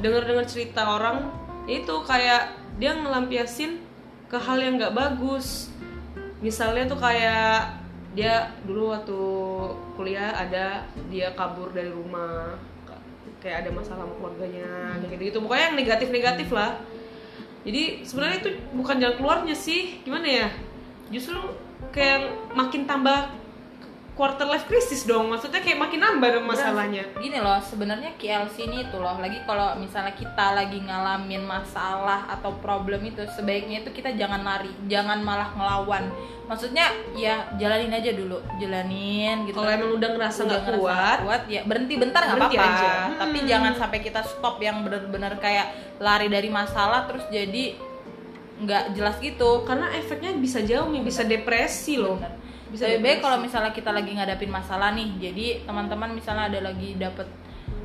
[0.00, 1.28] dengar-dengar cerita orang
[1.68, 3.80] itu kayak dia ngelampiasin
[4.28, 5.72] ke hal yang nggak bagus.
[6.44, 7.80] Misalnya tuh kayak
[8.16, 9.20] dia dulu waktu
[9.96, 12.56] kuliah ada dia kabur dari rumah
[13.44, 16.80] kayak ada masalah sama keluarganya kayak gitu gitu pokoknya yang negatif negatif lah.
[17.66, 20.00] Jadi sebenarnya itu bukan jalan keluarnya sih.
[20.06, 20.48] Gimana ya?
[21.10, 21.36] Justru
[21.92, 23.30] kayak makin tambah
[24.16, 28.88] quarter life crisis dong maksudnya kayak makin nambah dong masalahnya gini loh sebenarnya KLC ini
[28.88, 34.16] itu loh lagi kalau misalnya kita lagi ngalamin masalah atau problem itu sebaiknya itu kita
[34.16, 36.08] jangan lari jangan malah ngelawan
[36.48, 39.78] maksudnya ya jalanin aja dulu jalanin gitu kalau kan.
[39.84, 42.90] emang udah ngerasa nggak kuat kuat ya berhenti bentar nggak apa-apa aja.
[43.20, 43.48] tapi Hmm.
[43.52, 47.76] jangan sampai kita stop yang bener-bener kayak lari dari masalah terus jadi
[48.56, 52.45] nggak jelas gitu karena efeknya bisa jauh nih bisa depresi loh Bener.
[52.66, 55.08] Bisa lebih baik kalau misalnya kita lagi ngadapin masalah nih.
[55.20, 57.26] Jadi teman-teman misalnya ada lagi dapet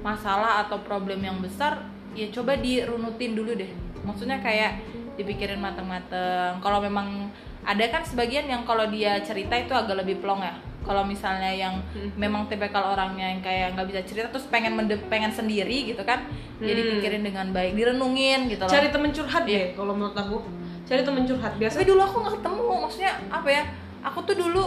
[0.02, 1.78] masalah atau problem yang besar
[2.12, 3.70] ya coba dirunutin dulu deh.
[4.02, 4.82] Maksudnya kayak
[5.16, 6.58] dipikirin mateng-mateng.
[6.60, 7.30] Kalau memang
[7.62, 10.58] ada kan sebagian yang kalau dia cerita itu agak lebih plong ya.
[10.82, 12.10] Kalau misalnya yang Hmm.
[12.18, 16.26] memang tipikal orangnya yang kayak nggak bisa cerita terus pengen mende- pengen sendiri gitu kan
[16.58, 16.92] jadi Hmm.
[16.98, 18.74] pikirin dengan baik direnungin gitu loh.
[18.74, 20.42] Cari temen curhat deh kalau menurut aku.
[20.90, 21.54] Cari temen curhat.
[21.62, 23.64] Biasa tapi dulu aku nggak ketemu maksudnya apa ya
[24.02, 24.64] aku tuh dulu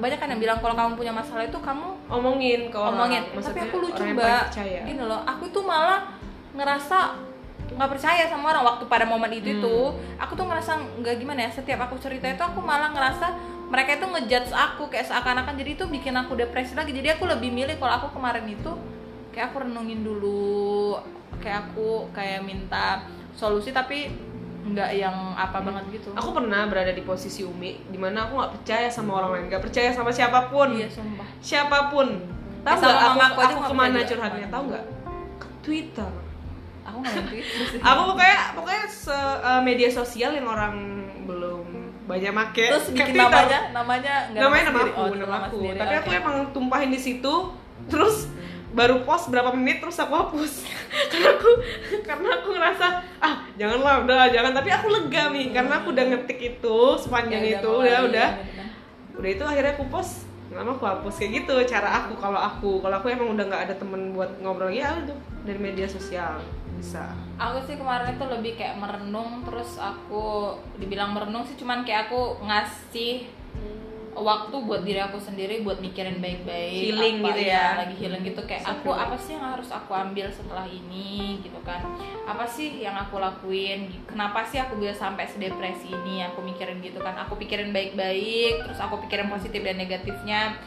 [0.00, 2.96] banyak kan yang bilang kalau kamu punya masalah itu kamu omongin ke orang
[3.30, 4.42] Maksudnya tapi aku lucu mbak.
[4.84, 6.08] gini loh aku tuh malah
[6.50, 6.98] ngerasa
[7.70, 8.64] nggak percaya sama orang.
[8.66, 9.62] Waktu pada momen itu Hmm.
[9.62, 9.84] tuh
[10.16, 13.26] aku tuh ngerasa nggak gimana ya setiap aku cerita itu aku malah ngerasa
[13.70, 15.54] mereka itu ngejudge aku kayak seakan-akan.
[15.54, 16.90] Jadi itu bikin aku depresi lagi.
[16.90, 18.72] Jadi aku lebih milih kalau aku kemarin itu
[19.30, 20.98] kayak aku renungin dulu
[21.38, 23.70] kayak aku kayak minta solusi.
[23.70, 24.10] Tapi
[24.70, 26.08] nggak yang apa banget gitu.
[26.12, 29.62] Aku pernah berada di posisi Umi di mana aku nggak percaya sama orang lain nggak
[29.62, 30.68] percaya sama siapa pun.
[30.72, 31.26] Iya sumpah.
[31.40, 32.08] Siapa pun.
[32.60, 33.00] Tahu Eh, sama nggak?
[33.00, 34.46] Aku, mama aku aku nggak ke mana curhatnya?
[34.48, 34.84] Tahu nggak?
[35.36, 36.10] Ke Twitter.
[36.82, 37.40] Aku nggak sih.
[37.88, 40.74] aku pokoknya pokoknya se eh, media sosial yang orang
[41.22, 41.64] belum
[42.04, 42.64] banyak make.
[42.66, 43.22] Terus bikin Twitter.
[43.22, 45.56] namanya namanya nggak namanya nama aku, Oh, nama aku.
[45.58, 45.78] sendiri.
[45.78, 46.18] Tapi aku Oke.
[46.18, 47.34] emang tumpahin di situ,
[47.86, 48.26] terus
[48.70, 50.64] baru post berapa menit terus aku hapus.
[51.10, 51.50] Karena aku
[52.06, 52.86] karena aku ngerasa
[53.18, 54.52] ah janganlah udah jangan.
[54.54, 58.28] Tapi aku lega nih karena aku udah ngetik itu sepanjang Ya, itu udah lagi, udah.
[58.30, 58.68] kan.
[59.18, 59.30] udah.
[59.30, 61.14] Itu akhirnya aku post lama aku hapus.
[61.18, 62.70] Kayak gitu cara aku kalau aku.
[62.82, 66.38] Kalau aku emang udah nggak ada temen buat ngobrol ya udah dari media sosial
[66.78, 67.12] bisa.
[67.36, 72.40] Aku sih kemarin itu lebih kayak merenung terus aku dibilang merenung sih cuman kayak aku
[72.40, 73.28] ngasih
[74.20, 77.66] waktu buat diri aku sendiri buat mikirin baik-baik Healing apa gitu ya, ya.
[77.80, 81.60] lagi healing gitu kayak Self aku apa sih yang harus aku ambil setelah ini gitu
[81.64, 81.80] kan.
[82.28, 87.00] Apa sih yang aku lakuin kenapa sih aku bisa sampai sedepresi ini aku mikirin gitu
[87.00, 87.16] kan.
[87.26, 90.60] Aku pikirin baik-baik terus aku pikirin positif dan negatifnya.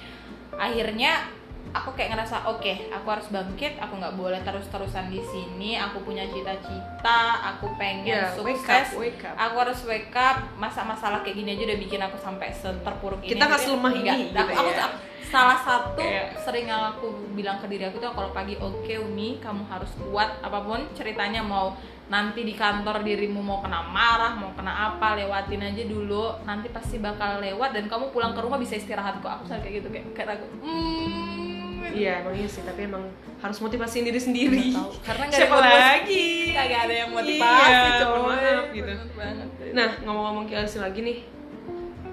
[0.58, 1.30] Akhirnya
[1.72, 6.28] aku kayak ngerasa oke aku harus bangkit aku nggak boleh terus-terusan di sini aku punya
[6.28, 9.34] cita-cita aku pengen wake sukses up, wake up.
[9.34, 13.32] aku harus wake up masa masalah kayak gini aja udah bikin aku sampai seterpuruk ini
[13.34, 14.86] Kita nggak selemah ini, gitu aku, aku- ya.
[14.86, 18.94] aku- salah satu Kayak- sering yang aku bilang ke diri aku tuh kalau pagi oke
[19.02, 21.74] Umi kamu harus kuat apa pun ceritanya mau
[22.06, 27.02] nanti di kantor dirimu mau kena marah mau kena apa lewatin aja dulu nanti pasti
[27.02, 30.06] bakal lewat dan kamu pulang ke rumah bisa istirahat kok aku selalu kayak gitu kayak
[30.14, 31.53] kayak aku hmm
[31.92, 33.04] iya emang iya sih tapi emang
[33.38, 34.92] harus motivasiin diri sendiri tahu.
[35.02, 35.84] Karena ada siapa motivasi.
[35.84, 38.20] lagi kagak ada yang motivasi iya, coy.
[38.22, 41.18] maaf gitu banget Nah, ngomong-ngomong KLC lagi nih.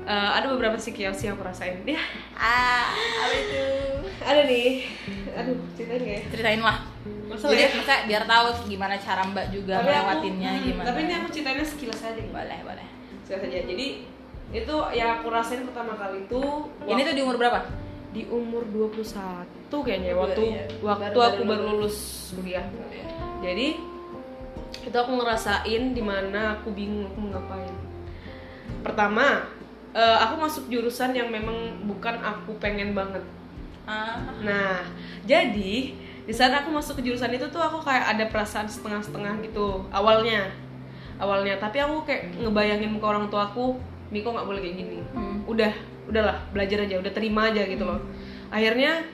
[0.03, 1.85] eh, ada beberapa sih KLC yang aku rasain.
[1.85, 2.01] Ya,
[2.33, 3.63] ah apa itu
[4.19, 4.89] ada nih.
[5.33, 6.23] Aduh, ceritain gak ya?
[6.27, 6.77] ceritain lah
[7.25, 7.69] Masalah jadi ya?
[7.71, 11.27] maksudnya biar tahu gimana cara mbak juga Tapi aku- melewatinnya hmm, gimana Tapi ini aku
[11.31, 12.23] ceritainnya sekilas aja.
[12.25, 12.87] boleh boleh
[13.23, 13.59] Sekilas aja.
[13.63, 13.87] Jadi,
[14.51, 16.43] itu yang aku rasain pertama kali itu
[16.85, 17.61] ini tuh di umur berapa
[18.11, 20.65] di umur 21 kayaknya waktu iya.
[20.83, 22.67] waktu Baru- aku baru lulus kuliah.
[23.39, 23.79] Jadi
[24.81, 27.75] itu aku ngerasain di mana aku bingung aku mau ngapain.
[28.83, 29.47] Pertama,
[29.95, 33.23] eh, aku masuk jurusan yang memang bukan aku pengen banget.
[33.89, 34.87] ah Nah,
[35.27, 35.95] jadi
[36.27, 40.51] di saat aku masuk ke jurusan itu tuh aku kayak ada perasaan setengah-setengah gitu awalnya,
[41.19, 41.59] awalnya.
[41.59, 43.79] Tapi aku kayak ngebayangin ke orang tua aku,
[44.15, 44.99] Miko nggak boleh kayak gini.
[45.11, 45.43] Hmm.
[45.47, 45.75] Udah,
[46.11, 48.03] udahlah belajar aja, udah terima aja gitu loh.
[48.51, 49.07] Akhirnya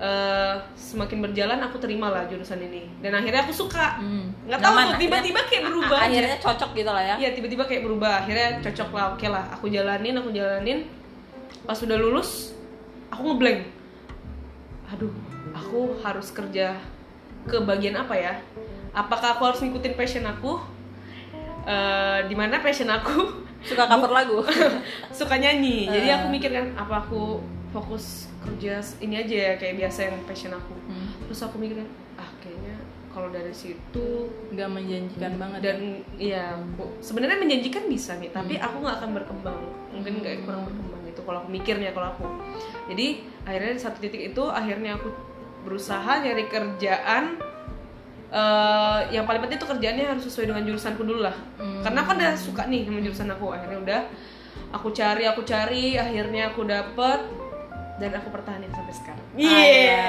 [0.00, 2.88] eh, semakin berjalan aku terima lah jurusan ini.
[3.04, 4.00] Dan akhirnya aku suka.
[4.00, 4.32] Hmm.
[4.48, 6.10] nggak tahu Nyaman, tuh tiba-tiba kayak berubah A- aja.
[6.16, 7.14] akhirnya cocok gitu lah ya.
[7.20, 8.12] Iya tiba-tiba kayak berubah.
[8.24, 10.88] Akhirnya cocok lah oke lah aku jalanin aku jalanin.
[11.68, 12.56] Pas udah lulus
[13.12, 13.60] aku ngeblank.
[14.90, 15.12] Aduh
[15.52, 16.74] aku harus kerja
[17.44, 18.34] ke bagian apa ya?
[18.96, 20.58] Apakah aku harus ngikutin passion aku?
[21.68, 24.38] Eh di mana passion aku suka cover lagu?
[25.12, 25.84] Suka nyanyi.
[25.84, 26.32] Jadi aku Eh.
[26.32, 28.04] mikir kan apa aku fokus
[28.40, 30.74] kerja ini aja ya kayak biasa yang passion aku.
[30.82, 31.06] Hmm.
[31.22, 32.74] terus aku mikir kan ah kayaknya
[33.08, 34.06] kalau dari situ
[34.50, 35.78] nggak menjanjikan banget dan
[36.16, 39.60] iya aku- sebenarnya menjanjikan bisa nih tapi aku nggak akan berkembang.
[39.90, 42.26] Mungkin nggak kurang berkembang itu kalau aku mikirnya kalau aku.
[42.88, 43.06] Jadi
[43.40, 45.08] akhirnya di satu titik itu akhirnya aku
[45.60, 47.38] berusaha nyari kerjaan
[48.30, 51.82] eh, yang paling penting itu kerjaannya harus sesuai dengan jurusanku dulu lah Hmm.
[51.82, 54.00] karena aku udah suka nih sama jurusan aku akhirnya udah
[54.70, 57.20] aku cari aku cari akhirnya aku dapet
[58.00, 59.26] dan aku pertahanin sampai sekarang.
[59.36, 60.08] Iya, Iya.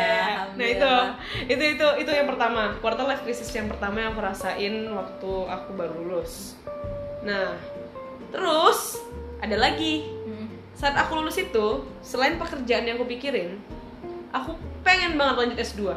[0.55, 0.91] Nah itu,
[1.51, 2.71] itu itu itu yang pertama.
[2.79, 6.55] Quarter life crisis yang pertama yang aku rasain waktu aku baru lulus.
[7.19, 7.59] Nah,
[8.31, 8.95] terus
[9.43, 10.07] ada lagi.
[10.23, 10.47] Hmm.
[10.71, 13.59] Saat aku lulus itu, selain pekerjaan yang aku pikirin,
[14.31, 14.55] aku
[14.87, 15.91] pengen banget lanjut S2.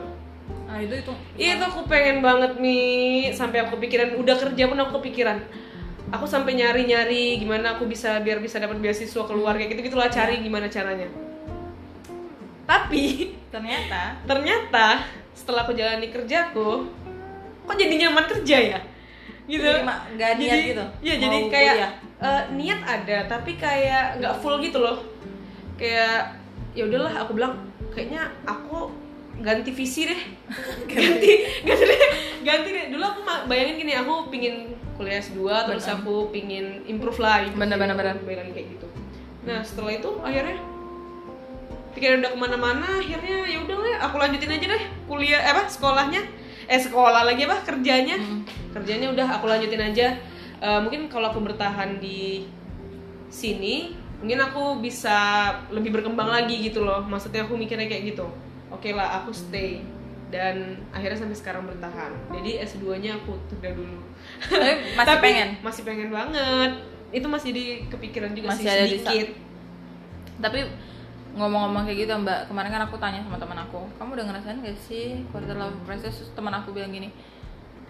[0.65, 4.93] Ah itu itu Itu aku pengen banget nih sampai aku kepikiran udah kerja pun aku
[4.99, 5.39] kepikiran.
[6.11, 10.67] Aku sampai nyari-nyari gimana aku bisa biar bisa dapat beasiswa keluar kayak gitu-gitulah cari gimana
[10.67, 11.09] caranya.
[12.65, 13.05] Tapi
[13.53, 16.87] ternyata ternyata setelah aku jalani kerjaku
[17.65, 18.81] kok jadi nyaman kerja ya
[19.45, 19.61] gitu
[20.17, 20.85] nggak niat Jadi- gitu?
[21.05, 21.93] iya Mau jadi kayak kuliah?
[22.25, 25.05] eh, niat ada tapi kayak nggak full gitu loh
[25.77, 26.33] kayak
[26.73, 27.61] ya udahlah aku bilang
[27.93, 28.89] kayaknya aku
[29.41, 30.21] ganti visi deh.
[30.91, 31.31] Ganti
[31.67, 32.01] ganti deh.
[32.45, 32.85] Ganti deh.
[32.93, 33.21] Dulu aku
[33.51, 37.79] bayangin gini aku pingin kuliah S2 terus aku pingin improve lah improve gitu.
[37.79, 38.15] benar, benar.
[38.23, 38.87] bayangin kayak gitu.
[39.43, 40.59] Nah setelah itu akhirnya
[41.95, 45.67] pikiran udah ke mana-mana akhirnya ya udah deh aku lanjutin aja deh kuliah eh, apa
[45.67, 46.23] sekolahnya.
[46.71, 48.19] Eh sekolah lagi apa kerjanya.
[48.19, 48.43] Hmm.
[48.75, 50.19] kerjanya udah aku lanjutin aja.
[50.63, 52.47] Eh, mungkin kalau aku bertahan di
[53.31, 57.03] sini mungkin aku bisa lebih berkembang lagi gitu loh.
[57.03, 58.31] Maksudnya aku mikirnya kayak gitu
[58.75, 59.81] oke lah aku stay.
[60.35, 62.11] Dan akhirnya sampai sekarang bertahan.
[62.35, 64.03] Jadi S2 nya aku tunda dulu.
[64.43, 65.49] Tapi masih Tapi pengen?
[65.63, 66.71] masih pengen banget.
[67.15, 69.29] Itu masih jadi kepikiran juga Masih sih ada di sedikit.
[70.43, 70.59] Tapi
[71.35, 74.79] ngomong-ngomong kayak gitu mbak kemarin kan aku tanya sama teman aku kamu udah ngerasain gak
[74.79, 76.15] sih quarter life crisis?
[76.23, 77.11] Terus teman aku bilang gini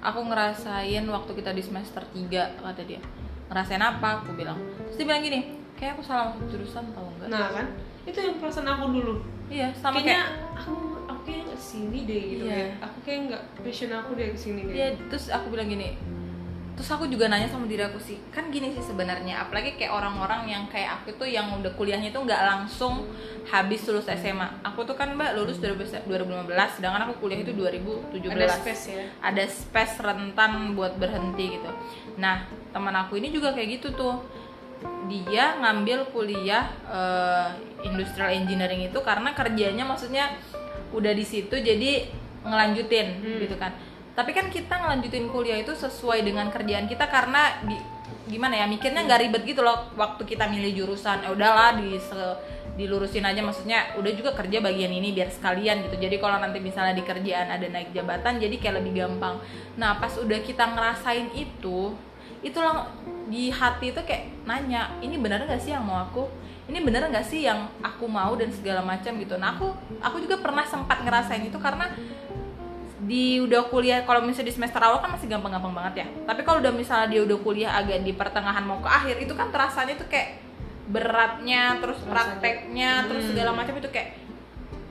[0.01, 3.01] aku ngerasain waktu kita di semester 3 kata dia.
[3.49, 4.21] Ngerasain apa?
[4.21, 4.57] Aku bilang.
[4.89, 5.41] Terus dia bilang gini
[5.81, 7.29] kayak aku salah masuk jurusan tau nggak?
[7.33, 7.67] Nah kan?
[8.05, 9.15] Itu yang perasaan aku dulu
[9.49, 12.67] iya sama kayaknya kayak aku aku kayak nggak sini deh gitu Iya.
[12.81, 15.95] aku kayak nggak passion aku deh ke sini deh Iya, terus aku bilang gini.
[16.75, 20.51] Terus aku juga nanya sama diri aku sih, kan gini sih sebenarnya, apalagi kayak orang-orang
[20.51, 23.07] yang kayak aku tuh yang udah kuliahnya tuh nggak langsung
[23.47, 24.43] habis lulus SMA.
[24.67, 26.03] Aku tuh kan mbak lulus 2015,
[26.75, 28.27] sedangkan aku kuliah itu 2017.
[28.27, 31.71] ada space ya Ada space rentan buat berhenti gitu.
[32.19, 32.43] Nah,
[32.75, 34.19] teman aku ini juga kayak gitu tuh.
[35.05, 37.49] Dia ngambil kuliah eh,
[37.85, 40.33] industrial engineering itu karena kerjanya maksudnya
[40.97, 42.09] udah di situ jadi
[42.45, 43.41] ngelanjutin Hmm.
[43.45, 43.73] gitu kan.
[44.15, 47.75] Tapi kan kita ngelanjutin kuliah itu sesuai dengan kerjaan kita karena di,
[48.31, 51.25] gimana ya mikirnya nggak ribet gitu loh waktu kita milih jurusan.
[51.27, 52.39] Ya udahlah di se-
[52.75, 55.95] dilurusin aja maksudnya udah juga kerja bagian ini biar sekalian gitu.
[55.99, 59.39] Jadi kalau nanti misalnya di kerjaan ada naik jabatan jadi kayak lebih gampang.
[59.79, 61.95] Nah, pas udah kita ngerasain itu,
[62.45, 62.87] itu lang-
[63.25, 66.29] di hati itu kayak nanya, ini benar nggak sih yang mau aku?
[66.65, 69.37] Ini bener nggak sih yang aku mau dan segala macam gitu.
[69.37, 71.89] Nah, aku aku juga pernah sempat ngerasain itu karena
[73.05, 76.65] di udah kuliah kalau misalnya di semester awal kan masih gampang-gampang banget ya tapi kalau
[76.65, 80.09] udah misalnya dia udah kuliah agak di pertengahan mau ke akhir itu kan terasanya tuh
[80.09, 80.41] kayak
[80.89, 83.31] beratnya terus prakteknya terus Hmm.
[83.37, 84.17] segala macam itu kayak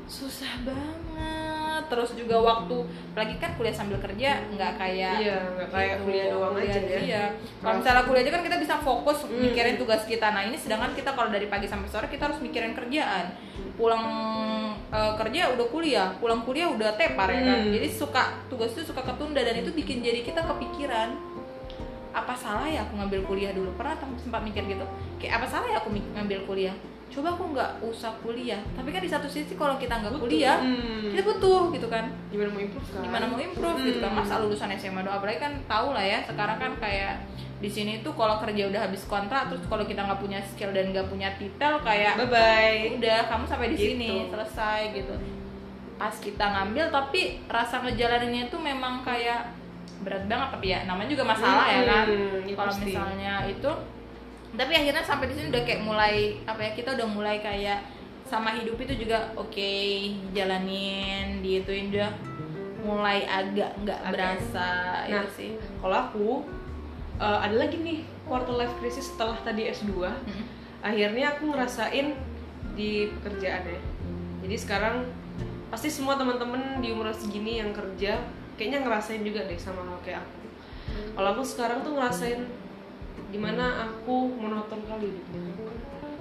[0.05, 1.52] susah banget
[1.85, 2.77] terus juga waktu
[3.09, 6.99] apalagi kan kuliah sambil kerja nggak kayak Iya, nggak kayak kuliah doang aja ya.
[6.99, 7.23] iya.
[7.57, 9.39] Kalau misalnya kuliah aja kan kita bisa fokus Hmm.
[9.39, 10.27] mikirin tugas kita.
[10.27, 13.33] Nah ini sedangkan kita kalau dari pagi sampai sore kita harus mikirin kerjaan.
[13.73, 14.03] Pulang
[14.87, 17.59] eh, kerja udah kuliah pulang kuliah udah tepar ya kan.
[17.59, 17.71] Hmm.
[17.71, 21.17] jadi suka tugas itu suka ketunda dan itu bikin jadi kita kepikiran
[22.13, 23.73] apa salah ya aku ngambil kuliah dulu?
[23.73, 24.85] Pernah sempat mikir gitu.
[25.17, 26.75] Kayak apa salah ya aku ngambil kuliah
[27.13, 28.57] coba aku nggak usah kuliah.
[28.73, 31.09] Tapi kan di satu sisi kalau kita nggak kuliah Hmm.
[31.09, 32.09] kita butuh gitu kan.
[32.27, 33.01] Gimana mau improve kan?
[33.01, 34.09] Gimana mau improve gitu kan.
[34.09, 34.19] Hmm.
[34.19, 35.15] masa lulusan SMA doang.
[35.15, 37.21] Apalagi kan tahu lah ya sekarang kan kayak
[37.57, 40.91] di sini tuh kalau kerja udah habis kontrak terus kalau kita nggak punya skill dan
[40.91, 43.85] nggak punya titel kayak bye bye udah kamu sampai di Gitu.
[43.89, 45.15] sini selesai gitu.
[45.93, 49.47] Pas kita ngambil tapi rasa ngejalaninnya tuh memang kayak
[50.01, 50.49] berat banget.
[50.51, 52.05] Tapi ya namanya juga masalah ya kan.
[52.05, 53.71] Hmm, ya kalau misalnya itu
[54.53, 57.81] tapi akhirnya sampai di sini udah kayak mulai apa ya kita udah mulai kayak
[58.23, 59.71] sama hidup itu juga oke
[60.33, 62.11] jalanin diituin udah
[62.83, 64.67] mulai agak nggak berasa
[65.03, 65.23] Nah.
[65.23, 66.27] itu sih kalau aku
[67.17, 70.45] eh, ada lagi nih quarter life crisis setelah tadi S2 Mm-mm.
[70.81, 72.15] akhirnya aku ngerasain
[72.73, 73.79] di pekerjaan ya
[74.43, 74.95] jadi sekarang
[75.69, 78.19] pasti semua teman-teman di umur segini yang kerja
[78.55, 80.39] kayaknya ngerasain juga deh sama kayak aku
[81.15, 82.41] kalau aku sekarang tuh ngerasain
[83.33, 85.73] di mana aku monoton kali hidupnya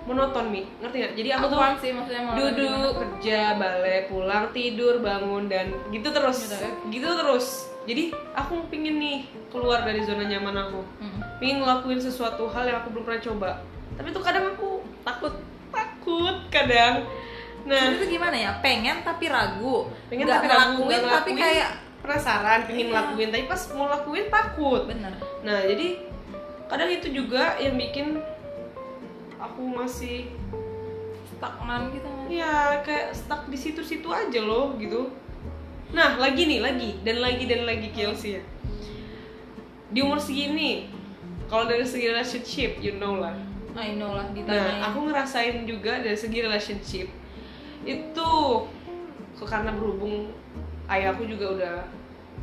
[0.07, 0.67] monoton mi.
[0.83, 1.13] Ngerti nggak?
[1.15, 6.39] Jadi aku tuh sih maksudnya mau duduk kerja balik pulang tidur bangun dan gitu terus.
[6.47, 6.71] Gitu ya?
[6.91, 7.47] gitu terus.
[7.83, 8.05] Jadi
[8.35, 9.19] aku pingin nih
[9.51, 10.81] keluar dari zona nyaman aku.
[11.03, 11.21] Mm.
[11.43, 13.51] pingin ngelakuin sesuatu hal yang aku belum pernah coba.
[13.99, 15.35] Tapi tuh kadang aku takut
[15.75, 17.07] takut kadang.
[17.67, 17.95] Nah.
[17.95, 18.51] Itu gimana ya?
[18.63, 19.91] Pengen tapi ragu.
[20.07, 21.71] Pengen Nggak tapi ragu, ngelakuin, tapi kayak
[22.03, 22.93] penasaran pingin Iya.
[22.95, 23.29] ngelakuin.
[23.35, 24.83] Tapi pas mau lakuin takut.
[24.87, 25.13] Bener.
[25.43, 26.12] Nah jadi
[26.73, 28.17] kadang itu juga yang bikin
[29.37, 30.33] aku masih
[31.29, 32.27] stagnan gitu kan.
[32.33, 35.13] Ya kayak stuck di situ-situ aja loh gitu.
[35.93, 36.97] Nah lagi nih lagi.
[37.05, 38.41] Dan lagi dan lagi Kelsey.
[38.41, 38.43] Ya
[39.93, 40.89] di umur segini
[41.53, 43.37] kalau dari segi relationship you know lah.
[43.73, 47.09] I know lah ditanyain nah aku ngerasain juga dari segi relationship
[47.85, 48.31] itu
[49.43, 50.33] karena berhubung
[50.89, 51.77] ayahku juga udah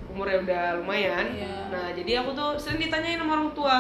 [0.09, 1.25] umurnya udah lumayan.
[1.37, 1.53] Iya.
[1.69, 3.77] nah jadi aku tuh sering ditanyain sama orang tua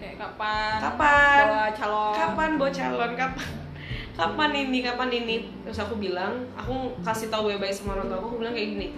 [0.00, 1.44] kayak kapan kapan?
[1.46, 2.12] bawa calon?
[2.16, 3.10] Kapan bawa calon?
[3.14, 3.48] Kapan?
[4.18, 4.78] Kapan ini?
[4.80, 5.36] Kapan ini?
[5.62, 8.88] Terus aku bilang aku kasih tahu baik-baik sama orang tua aku, aku bilang kayak gini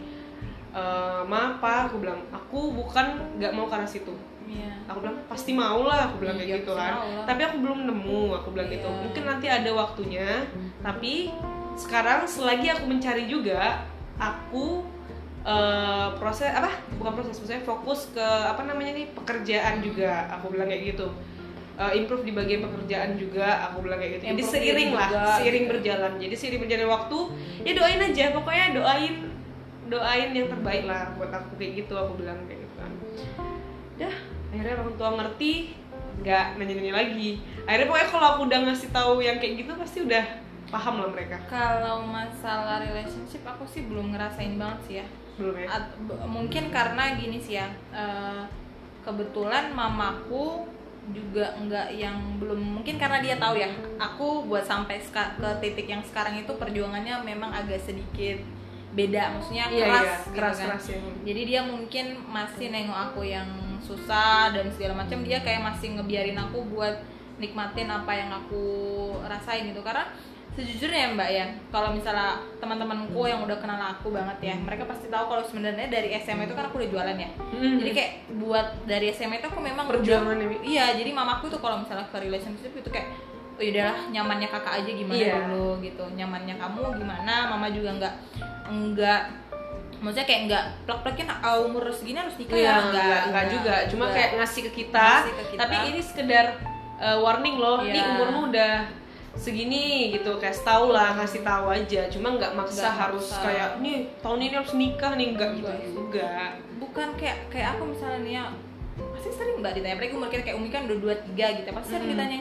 [0.72, 0.82] e,
[1.28, 4.14] ma apa aku bilang aku bukan nggak mau karena situ.
[4.42, 4.74] Iya.
[4.84, 6.11] aku bilang pasti mau lah.
[6.11, 6.92] Aku bilang Iya, kayak gitu pasti kan.
[6.98, 7.24] lah.
[7.24, 8.88] tapi aku belum nemu aku bilang gitu.
[8.88, 8.98] Iya.
[9.00, 10.28] mungkin nanti ada waktunya
[10.82, 11.12] tapi
[11.72, 13.86] sekarang selagi aku mencari juga
[14.18, 14.84] aku
[15.43, 16.70] eh, proses apa?
[16.99, 20.30] Bukan proses maksudnya fokus ke apa namanya nih pekerjaan juga.
[20.38, 21.09] Aku bilang kayak gitu.
[21.72, 24.22] Eh, improve di bagian pekerjaan juga aku bilang kayak gitu.
[24.28, 25.64] Jadi Improve seiring lah juga, seiring.
[25.64, 25.72] Gitu.
[25.72, 26.12] berjalan.
[26.20, 27.18] Jadi seiring berjalan waktu
[27.64, 28.24] ya doain aja.
[28.36, 29.14] Pokoknya doain
[29.88, 32.93] doain yang terbaik lah buat aku kayak gitu aku bilang kayak gitu kan.
[33.99, 34.14] Dah
[34.53, 35.53] akhirnya orang tua ngerti
[36.22, 37.30] nggak nanya-nanya lagi.
[37.64, 40.24] Akhirnya pokoknya kalau aku udah ngasih tahu yang kayak gitu pasti udah
[40.68, 41.36] paham lah mereka.
[41.49, 45.07] Kalau masalah relationship aku sih belum ngerasain banget sih ya
[45.41, 45.66] belum ya?
[45.68, 45.95] At-
[46.28, 48.43] mungkin karena gini sih ya eh,
[49.03, 50.68] kebetulan mamaku
[51.11, 53.66] juga enggak yang belum mungkin karena dia tahu ya
[53.99, 58.39] aku buat sampai ke titik yang sekarang itu perjuangannya memang agak sedikit
[58.93, 60.66] beda maksudnya iya keras iya gitu keras kan.
[60.68, 60.99] keras ya.
[61.26, 63.49] Jadi dia mungkin masih nengok aku yang
[63.83, 67.03] susah dan segala macam dia kayak masih ngebiarin aku buat
[67.41, 68.64] nikmatin apa yang aku
[69.26, 69.80] rasain gitu.
[69.83, 70.07] Karena
[70.53, 75.09] sejujurnya ya mbak ya kalau misalnya teman-temanku yang udah kenal aku banget ya mereka pasti
[75.09, 77.80] tahu kalau sebenarnya dari SMA itu kan aku udah jualan ya Hmm.
[77.80, 81.57] jadi kayak buat dari SMA itu aku memang Perjuangan udah- ya, iya jadi mamaku tuh
[81.57, 83.09] kalau misalnya ke relationship itu kayak
[83.53, 85.34] oh yaudahlah nyamannya kakak aja gimana Iya.
[85.46, 88.14] dulu gitu nyamannya kamu gimana mama juga nggak
[88.66, 89.20] enggak
[89.98, 91.28] maksudnya kayak nggak plek-plekin
[91.62, 93.74] umur segini harus nikah Iya, ya enggak, enggak juga.
[93.86, 94.16] Cuma enggak.
[94.18, 95.09] kayak ngasih ke kita.
[95.14, 95.61] Ngasih ke kita.
[95.62, 96.46] Tapi ini sekedar
[96.98, 97.78] uh, warning loh.
[97.80, 98.11] Ini Iya.
[98.11, 98.72] umurmu udah
[99.35, 100.37] segini gitu.
[100.37, 102.03] Kayak tahu lah, kasih tahu aja.
[102.09, 103.43] Cuma nggak maksa Nggak harus maksa.
[103.43, 106.30] kayak nih tahun ini harus nikah nih enggak gitu juga.
[106.76, 108.45] bukan kayak kayak aku misalnya nih ya
[109.14, 111.89] pasti sering mbak ditanya apalagi umur kita kayak umi kan udah dua tiga gitu pasti
[111.89, 112.14] sering Hmm.
[112.18, 112.41] ditanya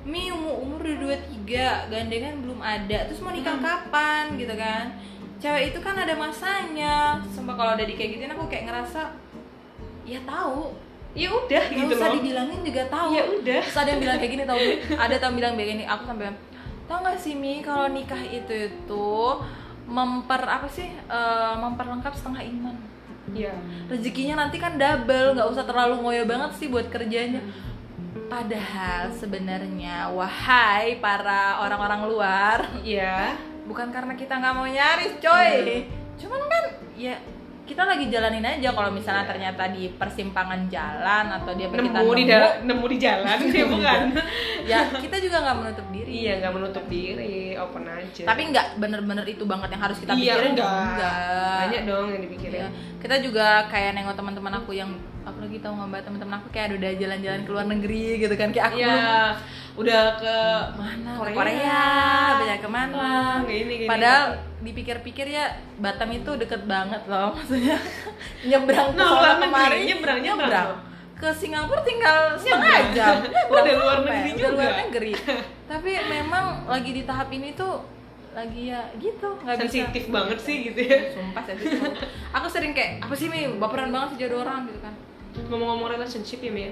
[0.00, 3.66] mi umur umur udah dua tiga gandengan belum ada terus mau nikah Hmm.
[3.66, 4.94] kapan gitu kan
[5.36, 6.94] cewek itu kan ada masanya
[7.26, 9.10] sumpah kalau udah di kayak gituin aku kayak ngerasa
[10.06, 10.70] ya tahu
[11.12, 12.14] Ya udah Gak gitu usah loh.
[12.16, 13.60] dibilangin juga tahu Ya udah.
[13.60, 14.58] terus ada yang bilang kayak gini tau
[15.04, 16.26] ada yang bilang kayak gini aku sampai
[16.84, 19.08] tau gak sih mi kalau nikah itu itu
[19.84, 22.76] memper apa sih eh, memperlengkap setengah iman
[23.30, 23.54] Iya.
[23.86, 27.38] rezekinya nanti kan double nggak usah terlalu ngoyo banget sih buat kerjanya
[28.26, 33.38] padahal sebenarnya wahai para orang-orang luar Iya.
[33.66, 35.86] bukan karena kita nggak mau nyaris coy
[36.16, 37.14] cuman kan ya
[37.70, 42.24] kita lagi jalanin aja kalau misalnya ternyata di persimpangan jalan atau dia kita Nemu di
[42.66, 44.00] nemu di jalan ya bukan.
[44.66, 48.22] ya kita juga nggak menutup diri iya, nggak menutup diri, open aja.
[48.26, 50.74] tapi nggak bener-bener itu banget yang harus kita iya, pikirin enggak.
[50.74, 51.14] enggak.
[51.62, 52.58] Banyak dong yang dipikirin.
[52.58, 52.68] Iya.
[52.98, 54.90] Kita juga kayak nengok teman-teman aku yang
[55.22, 58.78] apalagi tahu nggak teman-teman aku kayak udah jalan-jalan ke luar negeri gitu kan kayak aku
[58.82, 58.98] Iya,
[59.78, 60.36] udah ke
[60.74, 61.36] mana Korea.
[61.38, 61.84] Korea
[62.34, 63.88] banyak ke mana Ah, gini, gini.
[63.88, 67.76] padahal dipikir-pikir ya Batam itu deket banget loh maksudnya.
[68.42, 69.78] Nyebrang ke Nah, sana luar negeri, kemari.
[69.86, 70.70] nyebrang, nyebrang.
[71.14, 73.16] ke Singapura tinggal setengah jam.
[73.50, 74.80] Udah Nyebrang luar negeri udah luar juga.
[74.80, 75.12] negeri.
[75.70, 77.84] Tapi memang lagi di tahap ini tuh
[78.30, 79.64] lagi ya gitu nggak bisa.
[79.66, 81.10] Sensitif banget sih gitu ya.
[81.10, 81.82] sumpah sensitif
[82.30, 83.52] aku sering kayak apa sih mi?
[83.54, 84.94] Baperan banget sih jadi orang gitu kan.
[85.46, 86.70] Ngomong-ngomong relationship ya, Mia.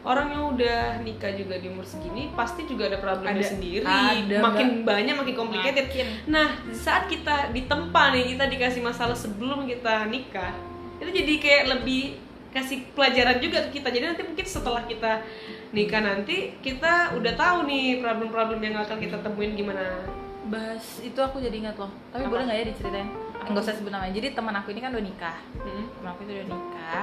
[0.00, 3.84] Orang yang udah nikah juga di umur segini pasti juga ada problemnya Ada- sendiri.
[3.84, 5.86] Ada, makin banyak makin complicated.
[5.92, 6.06] Makin.
[6.30, 10.56] nah saat kita ditempa nih kita dikasih masalah sebelum kita nikah
[11.00, 12.20] itu jadi kayak lebih
[12.50, 13.88] kasih pelajaran juga ke kita.
[13.94, 15.22] Jadi nanti mungkin setelah kita
[15.70, 20.02] nikah nanti kita udah tahu nih problem-problem yang akan kita temuin gimana.
[20.50, 21.92] Bahas itu aku jadi ingat loh.
[22.10, 22.32] Tapi Apa?
[22.32, 23.08] boleh nggak ya diceritain?
[23.40, 25.38] Nggak usah sebut namanya jadi teman aku ini kan udah nikah.
[25.62, 25.84] Hmm.
[25.94, 27.02] teman aku itu udah nikah.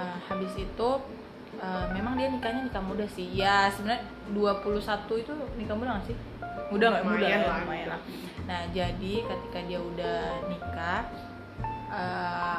[0.00, 0.88] Eh, habis itu
[1.60, 4.02] eh, memang dia nikahnya nikah muda sih ya sebenarnya
[4.32, 6.16] 21 itu nikah muda nggak sih
[6.70, 7.58] muda nggak muda ya, lah.
[7.62, 8.00] lumayan lah
[8.48, 11.00] nah jadi ketika dia udah nikah
[11.90, 12.58] eh,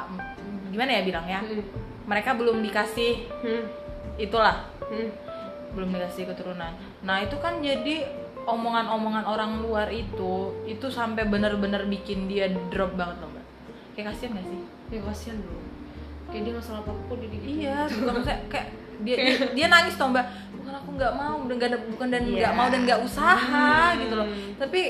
[0.70, 1.64] gimana ya bilangnya Hmm.
[2.04, 3.64] mereka belum dikasih Hmm.
[4.16, 5.08] itulah Hmm.
[5.72, 6.68] belum dikasih keturunan.
[7.00, 8.04] Nah itu kan jadi
[8.44, 13.44] omongan-omongan orang luar itu itu sampai bener-bener bikin dia drop banget loh mbak.
[13.96, 14.60] Kayak kasihan gak sih?
[14.92, 15.64] ya kasihan loh
[16.28, 18.68] kayak dia nggak salah apa apa dia gitu Iya, bukan maksudnya kayak
[19.02, 20.26] dia, dia dia nangis toh mbak.
[20.54, 22.58] Bukan aku nggak mau, ada- bukan dan nggak Iya.
[22.58, 23.34] mau dan nggak usaha
[23.90, 24.00] Hmm.
[24.00, 24.26] gitu loh.
[24.56, 24.80] Tapi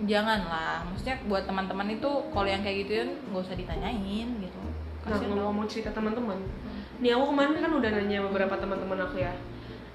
[0.00, 2.92] janganlah, maksudnya buat teman-teman itu kalau yang kayak gitu
[3.28, 4.60] nggak usah ditanyain gitu.
[5.00, 5.40] Nah, Kasihan dong.
[5.42, 6.38] ngomong cerita teman-teman.
[6.98, 9.32] Nih aku kemarin kan udah nanya beberapa teman-teman aku ya.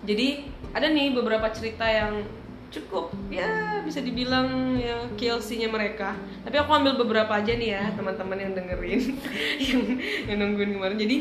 [0.03, 0.27] Jadi
[0.71, 2.21] ada nih beberapa cerita yang
[2.65, 6.13] cukup ya bisa dibilang ya KLC-nya mereka.
[6.43, 9.01] Tapi aku ambil beberapa aja nih ya teman-teman yang dengerin
[9.63, 9.81] yang,
[10.27, 10.97] yang nungguin kemarin.
[10.97, 11.17] Jadi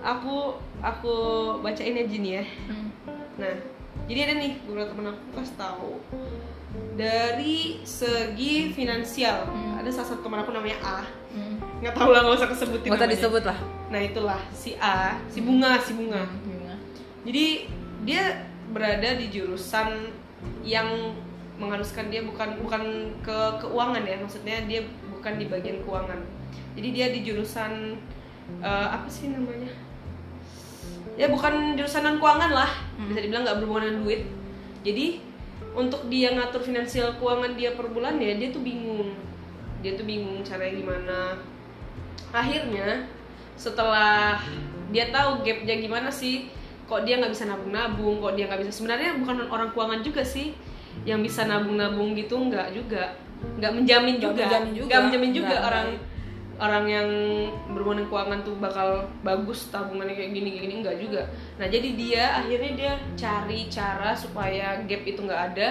[0.00, 1.16] aku aku
[1.60, 2.44] bacain aja nih ya.
[2.68, 2.88] Hmm.
[3.36, 3.54] Nah,
[4.08, 5.92] jadi ada nih beberapa teman aku kasih tahu
[6.96, 9.48] dari segi finansial.
[9.48, 9.80] Hmm.
[9.80, 11.00] Ada salah satu teman aku namanya A.
[11.32, 11.56] Hmm.
[11.80, 12.88] Nggak tahu lah nggak usah kesebutin.
[12.92, 13.58] Gak usah disebut lah.
[13.92, 16.24] Nah itulah si A, si bunga, si bunga.
[16.24, 16.76] Gimana?
[17.26, 17.46] Jadi
[18.06, 20.10] dia berada di jurusan
[20.66, 21.14] yang
[21.56, 22.82] mengharuskan dia bukan bukan
[23.24, 26.20] ke keuangan ya, maksudnya dia bukan di bagian keuangan.
[26.76, 27.96] Jadi dia di jurusan
[28.60, 29.72] eh, apa sih namanya?
[31.16, 32.70] Ya bukan jurusan non keuangan lah,
[33.08, 34.22] bisa dibilang nggak berhubungan dengan duit.
[34.84, 35.06] Jadi
[35.72, 39.16] untuk dia ngatur finansial keuangan dia per bulan ya dia tuh bingung.
[39.80, 41.18] Dia tuh bingung caranya gimana.
[42.30, 43.08] Akhirnya
[43.56, 44.36] setelah
[44.92, 46.52] dia tahu gapnya gimana sih
[46.86, 50.54] kok dia nggak bisa nabung-nabung kok dia nggak bisa sebenarnya bukan orang keuangan juga sih
[51.02, 53.16] yang bisa nabung-nabung gitu nggak juga
[53.58, 54.86] nggak menjamin Nggak juga menjamin juga.
[54.86, 56.15] nggak menjamin juga Nggak, orang nggak.
[56.56, 57.08] Orang yang
[57.72, 61.22] berhubungan keuangan tuh bakal bagus tabungannya kayak gini gini nggak juga.
[61.60, 65.68] Nah jadi dia akhirnya dia cari cara supaya gap itu nggak ada.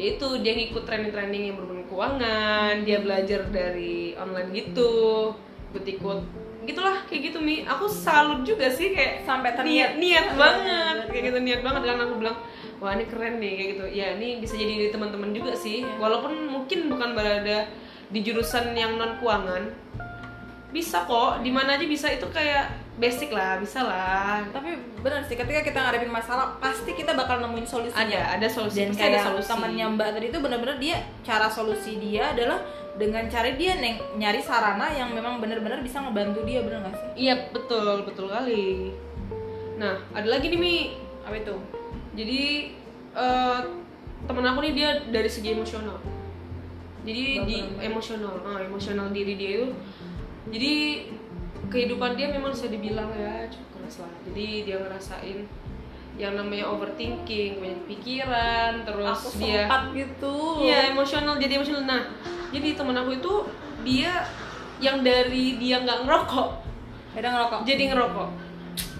[0.00, 4.92] Yaitu dia ngikut training-training yang berhubungan keuangan dia belajar dari online gitu
[5.70, 6.20] ikut-ikut
[6.64, 7.62] gitulah kayak gitu mi.
[7.68, 9.90] Aku salut juga sih kayak Sampai niat terniat.
[10.00, 10.96] niat Iya, banget.
[11.12, 12.36] kayak gitu niat banget kan aku bilang
[12.80, 13.84] wah ini keren nih kayak gitu.
[13.92, 15.84] Ya ini bisa jadi dari teman-teman juga sih.
[15.84, 16.00] Iya.
[16.00, 17.68] walaupun mungkin bukan berada
[18.10, 19.70] di jurusan yang non keuangan
[20.70, 22.06] bisa kok di mana aja bisa.
[22.10, 24.44] Itu kayak basic lah bisa lah.
[24.52, 28.04] Tapi benar sih ketika kita ngadepin masalah pasti kita bakal nemuin solusinya.
[28.04, 29.48] Ada ada solusi dan pasti ada kayak solusi.
[29.48, 32.60] temannya mbak tadi itu benar-benar dia cara solusi dia adalah
[33.00, 37.08] dengan cara dia neng nyari sarana yang memang benar-benar bisa ngebantu dia benar nggak sih?
[37.26, 38.92] Iya betul betul kali.
[39.80, 40.74] Nah ada lagi nih mi.
[41.24, 41.56] Apa itu?
[42.12, 42.40] Jadi
[43.16, 43.60] eh,
[44.28, 45.96] temen aku nih dia dari segi emosional.
[47.00, 47.80] Jadi di Baperan.
[47.88, 49.72] emosional ah, emosional diri dia itu
[50.48, 51.04] jadi
[51.68, 55.38] kehidupan dia memang bisa dibilang ya cukup keras lah jadi dia ngerasain
[56.20, 61.88] yang namanya overthinking banyak pikiran terus aku dia sempat gitu Iya emosional jadi emosional.
[61.88, 62.02] Nah
[62.52, 63.34] jadi temen aku itu
[63.86, 64.28] dia
[64.84, 66.48] yang dari dia nggak ngerokok
[67.16, 68.28] ada ngerokok jadi ngerokok.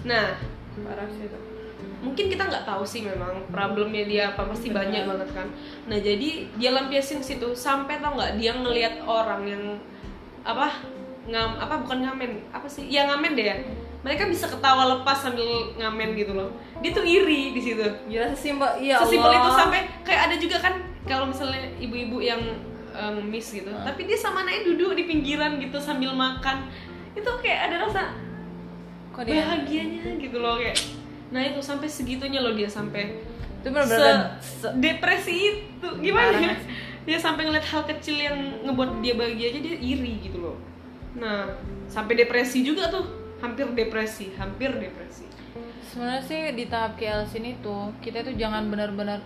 [0.09, 0.33] Nah
[0.81, 1.37] parah sih itu
[2.01, 4.89] mungkin kita nggak tahu sih memang problemnya dia apa pasti Benar.
[4.89, 5.47] banyak banget kan.
[5.85, 9.63] Nah jadi dia lampiasin ke situ sampai tau nggak dia ngelihat orang yang
[10.41, 10.81] apa
[11.31, 12.91] ngam apa bukan ngamen apa sih?
[12.91, 13.57] Ya ngamen deh ya.
[14.01, 16.51] Mereka bisa ketawa lepas sambil ngamen gitu loh.
[16.83, 17.81] Dia tuh iri di situ.
[17.81, 20.73] Gila sesimpel iya sesimpel itu sampai kayak ada juga kan
[21.07, 22.41] kalau misalnya ibu-ibu yang
[22.93, 23.71] um, miss gitu.
[23.71, 23.87] Hmm.
[23.87, 26.67] tapi dia sama anaknya duduk di pinggiran gitu sambil makan.
[27.15, 28.01] Itu kayak ada rasa
[29.11, 30.77] kok dia bahagianya gitu loh kayak.
[31.31, 33.23] Nah itu sampai segitunya loh dia sampai
[33.61, 35.87] itu benar-benar se- depresi itu.
[36.01, 36.57] Gimana ya?
[37.01, 40.57] dia sampai ngeliat hal kecil yang ngebuat dia bahagia aja dia iri gitu loh
[41.15, 41.51] nah
[41.87, 43.05] sampai depresi juga tuh.
[43.41, 45.25] Hampir depresi hampir depresi.
[45.89, 49.17] Sebenarnya sih di tahap KLC ini tuh kita tuh jangan benar-benar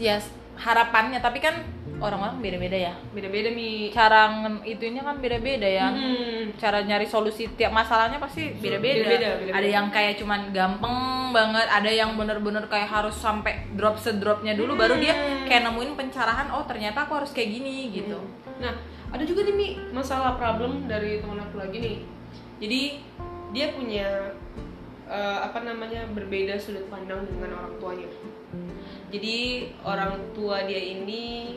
[0.00, 0.16] ya
[0.56, 1.20] harapannya.
[1.20, 1.52] Tapi kan
[2.00, 2.94] orang-orang beda-beda ya.
[3.12, 3.92] Beda-beda mi.
[3.92, 4.32] Cara
[4.64, 5.92] itunya kan beda-beda ya.
[5.92, 6.56] Hmm.
[6.56, 9.52] cara nyari solusi tiap masalahnya pasti beda-beda.
[9.52, 14.72] Ada yang kayak cuman gampang banget, ada yang bener-bener kayak harus sampai drop sedropnya dulu
[14.80, 15.44] baru dia Hmm.
[15.44, 18.16] kayak nemuin pencerahan oh ternyata aku harus kayak gini gitu.
[18.56, 18.72] Nah,
[19.06, 21.96] ada juga nih Mi, masalah problem dari teman aku lagi nih.
[22.58, 22.82] Jadi
[23.50, 24.34] dia punya
[25.06, 28.08] eh, apa namanya berbeda sudut pandang dengan orang tuanya.
[29.08, 29.36] Jadi
[29.86, 31.56] orang tua dia ini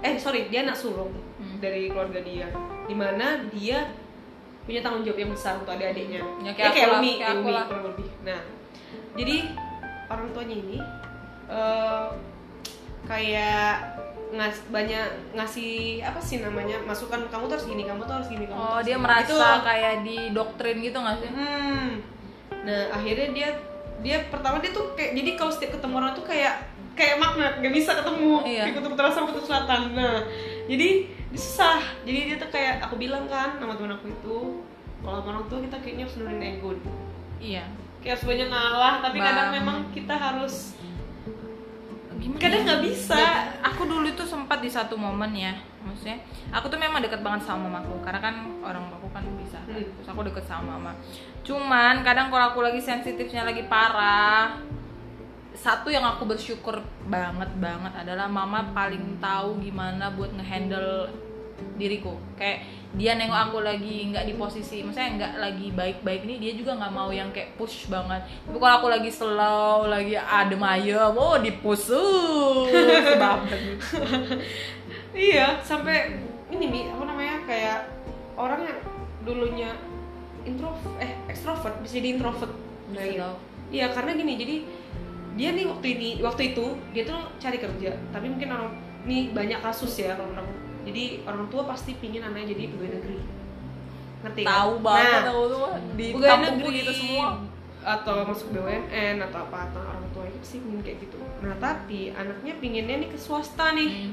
[0.00, 1.56] eh sorry dia anak sulung Hmm.
[1.56, 2.52] dari keluarga dia.
[2.84, 3.96] Di mana dia
[4.68, 6.20] punya tanggung jawab yang besar untuk adik-adiknya.
[6.44, 8.08] Ya, Ya, kayak kayak, aku lah, Umi kayak kayak Umi kurang lebih.
[8.28, 8.40] Nah
[9.16, 9.36] jadi
[10.06, 10.78] orang tuanya ini
[11.48, 12.06] eh,
[13.04, 13.74] kayak
[14.30, 18.44] ngas banyak ngasih apa sih namanya masukan kamu tuh harus gini kamu tuh harus gini
[18.44, 19.64] kamu oh dia gini." merasa Gitu.
[19.64, 21.88] kayak di doktrin gitu nggak sih Hmm.
[22.60, 23.48] Nah akhirnya dia
[23.98, 26.54] dia pertama dia tuh kayak jadi kalau setiap ketemu orang tuh kayak
[26.92, 28.62] kayak magnet nggak bisa ketemu Iya.
[28.64, 29.80] di kutub utara sama kutub selatan.
[29.92, 30.22] Nah
[30.64, 30.88] jadi
[31.30, 31.80] susah.
[32.02, 34.36] Jadi dia tuh kayak aku bilang kan sama temen aku itu
[35.00, 36.70] kalau orang tua kita kayaknya harus nurunin ego.
[37.38, 37.64] iya
[37.98, 39.56] Kayak harus banyak ngalah tapi kadang Bang.
[39.56, 40.76] memang kita harus
[42.20, 42.66] gimana kadang ya?
[42.68, 43.18] nggak bisa.
[43.64, 46.20] aku dulu itu sempat di satu momen ya maksudnya
[46.52, 49.72] aku tuh memang deket banget sama mamaku karena kan orang aku kan bisa kan.
[49.72, 49.88] Hmm.
[49.96, 50.92] terus aku deket sama mama
[51.40, 54.60] cuman kadang kalau aku lagi sensitifnya lagi parah
[55.56, 61.08] satu yang aku bersyukur banget banget adalah mama paling tahu gimana buat ngehandle
[61.76, 62.64] diriku kayak
[62.98, 66.90] dia nengok aku lagi nggak di posisi maksudnya nggak lagi baik-baik ini dia juga nggak
[66.90, 71.54] mau yang kayak push banget tapi kalau aku lagi slow lagi adem ayem oh di
[71.62, 71.94] push
[75.10, 76.22] Iya sampai
[76.54, 77.90] ini mi apa namanya kayak
[78.38, 78.78] orang yang
[79.26, 79.70] dulunya
[80.46, 82.54] introvert eh ekstrovert bisa jadi introvert.
[82.94, 83.28] Nah, iya.
[83.70, 84.56] Iya karena gini jadi
[85.38, 88.70] dia nih waktu ini waktu itu dia tuh cari kerja tapi mungkin orang
[89.06, 90.48] nih banyak kasus ya kalau orang
[90.82, 93.18] jadi orang tua pasti pingin anaknya jadi pegawai negeri
[94.20, 94.50] ngerti kan?
[94.50, 97.26] tahu banget nah, aku tuh di pegawai negeri gitu semua
[97.80, 102.12] atau masuk BUMN atau apa atau orang tua itu sih pingin kayak gitu nah tapi
[102.12, 104.12] anaknya pinginnya nih ke swasta nih Hmm.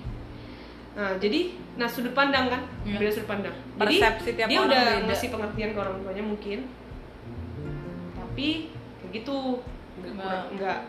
[0.97, 2.97] Nah, jadi nah sudut pandang kan, Iya.
[2.97, 3.53] beda sudut pandang.
[3.53, 5.05] Jadi Persepsi tiap dia orang udah beda.
[5.05, 6.59] ngasih pengertian ke orang tuanya mungkin,
[8.13, 8.47] tapi
[8.97, 9.38] kayak gitu
[9.95, 10.41] nggak Nggak.
[10.57, 10.80] nggak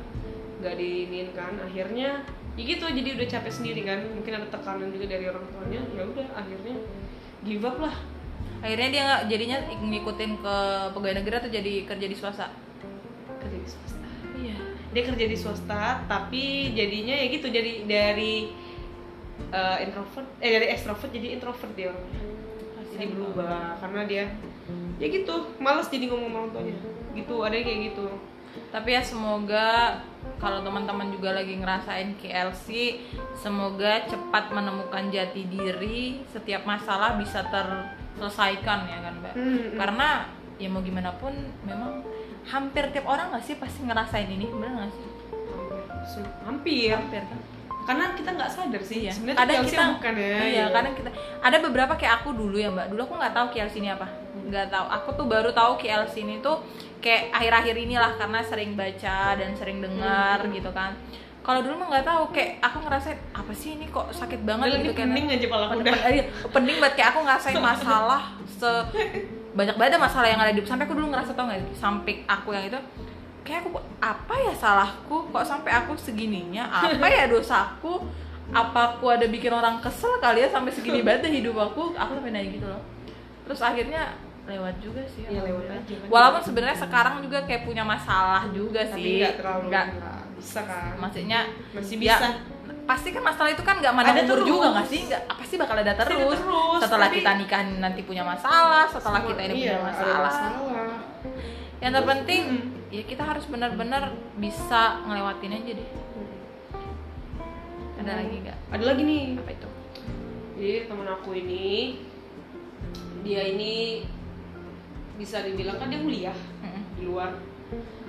[0.58, 1.52] nggak diinin kan.
[1.60, 2.24] Akhirnya
[2.58, 4.02] ya gitu jadi udah capek sendiri kan.
[4.02, 5.80] Mungkin ada tekanan juga dari orang tuanya.
[5.94, 6.76] Ya udah akhirnya
[7.46, 7.94] give up lah.
[8.58, 10.56] akhirnya dia nggak jadinya ngikutin ke
[10.90, 12.50] pegawai negeri atau jadi kerja di swasta
[13.38, 14.08] Kerja di swasta.
[14.34, 14.58] iya
[14.90, 18.50] Dia kerja di swasta, tapi jadinya ya gitu jadi dari
[19.54, 21.94] uh, introvert, eh dari extrovert jadi introvert dia
[22.98, 24.24] jadi berubah karena dia
[24.98, 26.76] ya gitu malas jadi ngomong sama orang tuanya
[27.14, 28.06] gitu ada kayak gitu
[28.74, 30.02] tapi ya semoga
[30.38, 32.98] kalau teman-teman juga lagi ngerasain KLC
[33.34, 36.22] semoga cepat menemukan jati diri.
[36.30, 39.34] Setiap masalah bisa terselesaikan ya kan mbak?
[39.34, 39.70] Hmm, hmm.
[39.74, 40.08] karena
[40.58, 42.02] ya mau gimana pun memang
[42.46, 45.06] hampir tiap orang nggak sih pasti ngerasain ini bener nggak sih?
[46.46, 46.94] Hampir.
[46.94, 47.40] Hampir kan?
[47.88, 49.12] Karena kita nggak sadar sih Iya.
[49.16, 51.10] sebenarnya kadang TLC kita bukan ya iya kadang kita
[51.40, 52.86] ada beberapa kayak aku dulu ya mbak.
[52.94, 54.06] Dulu aku nggak tahu KLC ini apa.
[54.48, 54.86] Nggak tahu.
[54.92, 56.60] Aku tuh baru tahu KLC ini tuh
[56.98, 60.94] kayak akhir-akhir inilah karena sering baca dan sering dengar gitu kan.
[61.42, 64.78] Kalau dulu mah nggak tahu kayak aku ngerasain apa sih ini kok sakit banget Udah,
[64.84, 65.94] gitu kayak pening aja pala udah.
[66.12, 68.70] iya, pening banget kayak aku ngerasain masalah se
[69.56, 70.68] banyak banget ada masalah yang ada di hidup.
[70.68, 72.80] Sampai aku dulu ngerasa tau gak sih samping aku yang itu
[73.46, 75.16] kayak aku apa ya salahku?
[75.32, 76.68] Kok sampai aku segininya?
[76.68, 78.04] Apa ya dosaku?
[78.52, 81.96] Apa aku ada bikin orang kesel kali ya sampai segini banget hidup aku?
[81.96, 82.82] Aku sampai nanya gitu loh.
[83.48, 84.12] Terus akhirnya
[84.48, 85.94] lewat juga sih Iya, lewat aja.
[86.08, 89.16] Walaupun sebenarnya sekarang juga kayak punya masalah juga tapi sih.
[89.20, 89.84] nggak terlalu Nggak.
[89.92, 90.92] nggak bisa kan?
[90.96, 91.40] Maksudnya
[91.70, 92.28] masih ya, bisa.
[92.82, 94.48] pasti kan masalah itu kan nggak mandang Ada umur terus.
[94.48, 95.00] juga nggak sih?
[95.04, 98.84] Nggak pasti bakal ada Pasti ada terus, terus, setelah tapi- kita nikah nanti punya masalah
[98.86, 100.18] setelah kita ini iya, punya masalah.
[100.24, 100.96] masalah.
[101.78, 102.90] Yang terpenting Hmm.
[102.90, 104.02] ya kita harus benar-benar
[104.34, 105.90] bisa ngelewatin aja deh.
[107.98, 108.18] Ada Hmm.
[108.18, 108.58] lagi nggak?
[108.70, 109.22] Ada lagi nih.
[109.36, 109.68] Apa itu?
[110.56, 111.66] Jadi teman aku ini
[113.20, 114.02] dia ini
[115.18, 116.82] bisa dibilang kan dia kuliah Mm-mm.
[116.94, 117.30] di luar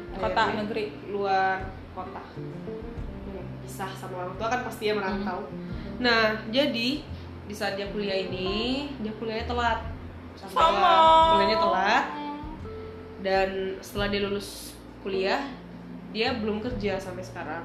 [0.09, 0.85] Kota, Akhirnya negeri?
[1.13, 1.61] luar
[1.93, 2.23] kota.
[2.33, 5.45] Hmm, pisah sama orang tua kan pasti dia merantau.
[5.45, 6.01] Hmm.
[6.01, 7.03] nah jadi
[7.49, 9.79] di saat dia kuliah ini dia kuliahnya telat.
[10.33, 10.95] Sampai sama.
[11.35, 12.05] kuliahnya telat.
[13.19, 13.49] Dan
[13.83, 14.73] setelah dia lulus
[15.05, 15.43] kuliah
[16.09, 17.63] dia belum kerja sampai sekarang.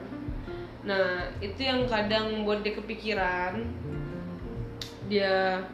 [0.84, 3.64] Nah itu yang kadang buat dia kepikiran.
[5.09, 5.64] Dia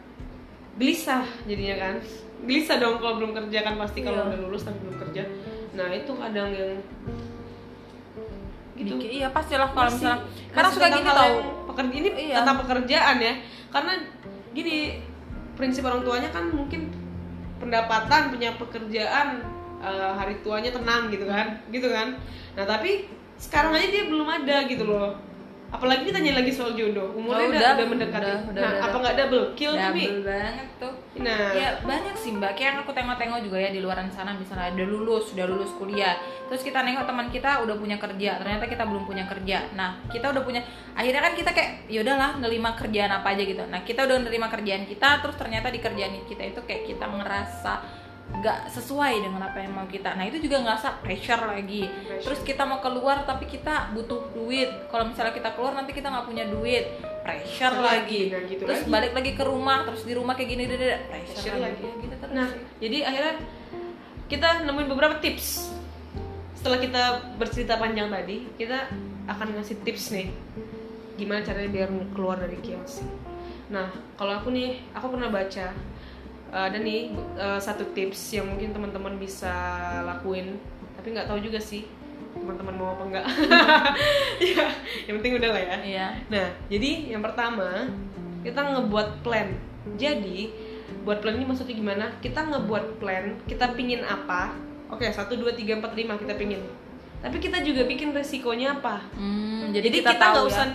[0.79, 1.95] gelisah jadinya kan
[2.43, 4.29] gelisah dong kalau belum kerja kan pasti kalau Iya.
[4.31, 5.23] udah lulus tapi belum kerja.
[5.73, 6.73] Nah itu kadang yang
[8.75, 8.97] gitu.
[8.97, 10.19] Dikit- iya pastilah kalau Masih- misalnya
[10.51, 11.21] karena suka gini tau.
[11.21, 11.37] yang
[11.69, 12.35] peker- ini Iya.
[12.41, 13.35] tentang pekerjaan ya.
[13.69, 13.93] Karena
[14.51, 14.77] gini
[15.55, 16.89] prinsip orang tuanya kan mungkin
[17.59, 19.29] pendapatan punya pekerjaan
[19.81, 22.13] eh, hari tuanya tenang gitu kan gitu kan.
[22.53, 25.17] Nah tapi sekarang aja dia belum ada gitu loh
[25.71, 27.15] apalagi ditanya lagi soal jodoh.
[27.15, 28.27] Umurnya Oh, udah, udah, mendekati.
[28.27, 29.45] Udah, udah, nah udah, apa nggak double?
[29.55, 30.05] Kill tuh Mi?
[30.07, 30.93] double banget tuh.
[31.23, 31.51] Nah.
[31.55, 32.53] Ya banyak sih mbak.
[32.59, 34.35] Kayak yang aku tengok-tengok juga ya di luaran sana.
[34.35, 36.15] Misalnya udah lulus udah lulus kuliah.
[36.51, 38.31] Terus kita nengok teman kita udah punya kerja.
[38.43, 39.59] Ternyata kita belum punya kerja.
[39.79, 40.61] Nah kita udah punya
[40.99, 43.65] akhirnya kan kita kayak yaudahlah nerima kerjaan apa aja gitu.
[43.71, 48.00] Nah kita udah nerima kerjaan kita terus ternyata di kerjaan kita itu kayak kita ngerasa
[48.31, 52.23] nggak sesuai dengan apa yang mau kita nah itu juga ngerasa pressure lagi Pressure.
[52.31, 56.27] terus kita mau keluar tapi kita butuh duit kalau misalnya kita keluar nanti kita nggak
[56.31, 56.89] punya duit
[57.21, 58.91] pressure Lagi, lagi, gitu terus lagi.
[58.91, 62.03] balik lagi ke rumah terus di rumah kayak gini deh pressure, Pressure lagi, lagi.
[62.07, 63.35] Gitu terus Nah, jadi akhirnya
[64.31, 65.75] kita nemuin beberapa tips.
[66.55, 67.03] Setelah kita
[67.35, 68.87] bercerita panjang tadi, kita
[69.27, 70.31] akan ngasih tips nih.
[71.19, 73.03] Gimana caranya biar keluar dari chaos.
[73.75, 75.75] Nah, kalau aku nih, aku pernah baca
[76.51, 79.55] ada nih uh, satu tips yang mungkin teman-teman bisa
[80.03, 80.59] lakuin,
[80.99, 81.87] tapi nggak tahu juga sih
[82.35, 83.27] teman-teman mau apa enggak.
[84.55, 84.67] ya,
[85.07, 85.77] yang penting udah lah ya.
[85.83, 87.91] iya Nah, jadi yang pertama
[88.47, 89.51] kita ngebuat plan.
[89.99, 90.51] Jadi
[91.03, 92.07] buat plan ini maksudnya gimana?
[92.23, 94.55] Kita ngebuat plan, kita pingin apa?
[94.91, 96.63] Oke, satu dua tiga empat lima kita pingin.
[97.21, 99.05] Tapi kita juga bikin resikonya apa?
[99.13, 100.67] Hmm, Jadi, jadi, kita nggak ya.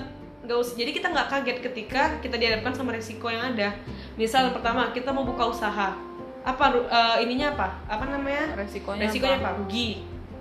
[0.46, 0.76] Nggak usah.
[0.78, 3.74] Jadi kita nggak kaget ketika kita dihadapkan sama resiko yang ada.
[4.16, 5.98] Misal pertama kita mau buka usaha,
[6.46, 7.68] apa eh, ininya apa?
[7.90, 8.54] Apa namanya?
[8.54, 9.50] resikonya, resikonya apa?
[9.52, 9.60] apa?
[9.66, 9.90] Rugi.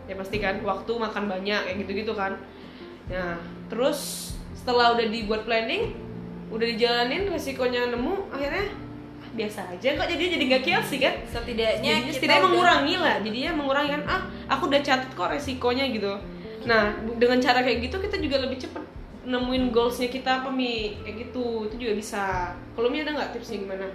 [0.05, 2.36] Ya pasti kan, waktu makan banyak kayak gitu-gitu kan.
[3.09, 3.40] Nah,
[3.72, 5.96] terus setelah udah dibuat planning,
[6.52, 8.68] udah dijalanin resikonya nemu, akhirnya
[9.24, 11.14] ah, biasa aja kok jadi jadi nggak sih kan?
[11.24, 14.20] setidaknya kita setidaknya udah- mengurangi lah, jadinya mengurangi kan ah
[14.52, 16.12] aku udah catat kok resikonya gitu.
[16.64, 18.84] Nah, dengan cara kayak gitu kita juga lebih cepet
[19.25, 22.25] nemuin goalsnya kita apa mi kayak gitu itu juga bisa.
[22.72, 23.89] Kalau mi ada nggak tipsnya gimana?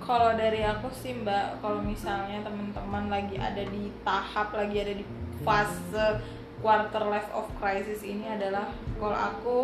[0.00, 5.04] kalau dari aku sih mbak kalau misalnya teman-teman lagi ada di tahap lagi ada di
[5.44, 6.16] fase
[6.58, 8.64] quarter life of crisis ini adalah
[8.96, 9.56] kalau aku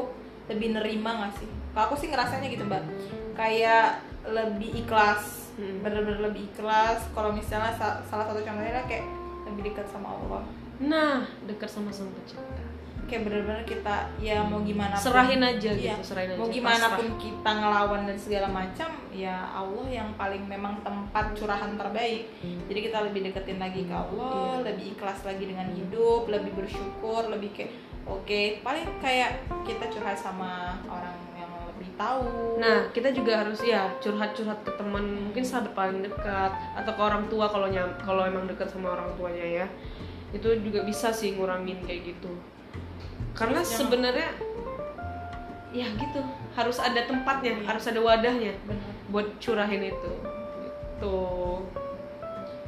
[0.46, 2.84] lebih nerima nggak sih kalau aku sih ngerasanya gitu mbak
[3.32, 5.80] kayak lebih ikhlas Hmm.
[5.80, 9.08] bener-bener lebih ikhlas kalau misalnya sa- salah satu contohnya kayak
[9.48, 10.44] lebih dekat sama Allah
[10.76, 12.60] Nah, dekat sama sang pencipta.
[13.06, 16.38] Kayak bener-bener kita ya mau gimana pun- Serahin aja Iya, gitu, serahin aja.
[16.38, 16.96] mau gimana pasrah.
[16.96, 22.26] pun kita ngelawan dan segala macam ya Allah yang paling memang tempat curahan terbaik
[22.66, 24.66] jadi kita lebih deketin lagi ke Allah Iya.
[24.66, 27.72] lebih ikhlas lagi dengan hidup lebih bersyukur lebih kayak
[28.04, 29.30] oke paling kayak
[29.62, 30.50] kita curhat sama
[30.86, 36.00] orang yang lebih tahu Nah, kita juga harus ya curhat-curhat ke teman, mungkin sahabat paling
[36.00, 39.66] dekat atau ke orang tua kalau nyam kalau emang dekat sama orang tuanya ya.
[40.32, 42.32] Itu juga bisa sih ngurangin kayak gitu.
[43.36, 44.28] Karena jangan- sebenarnya
[45.70, 46.20] ya gitu,
[46.50, 50.12] harus ada tempatnya, harus ada wadahnya bener buat curahin itu.
[50.96, 51.16] Gitu.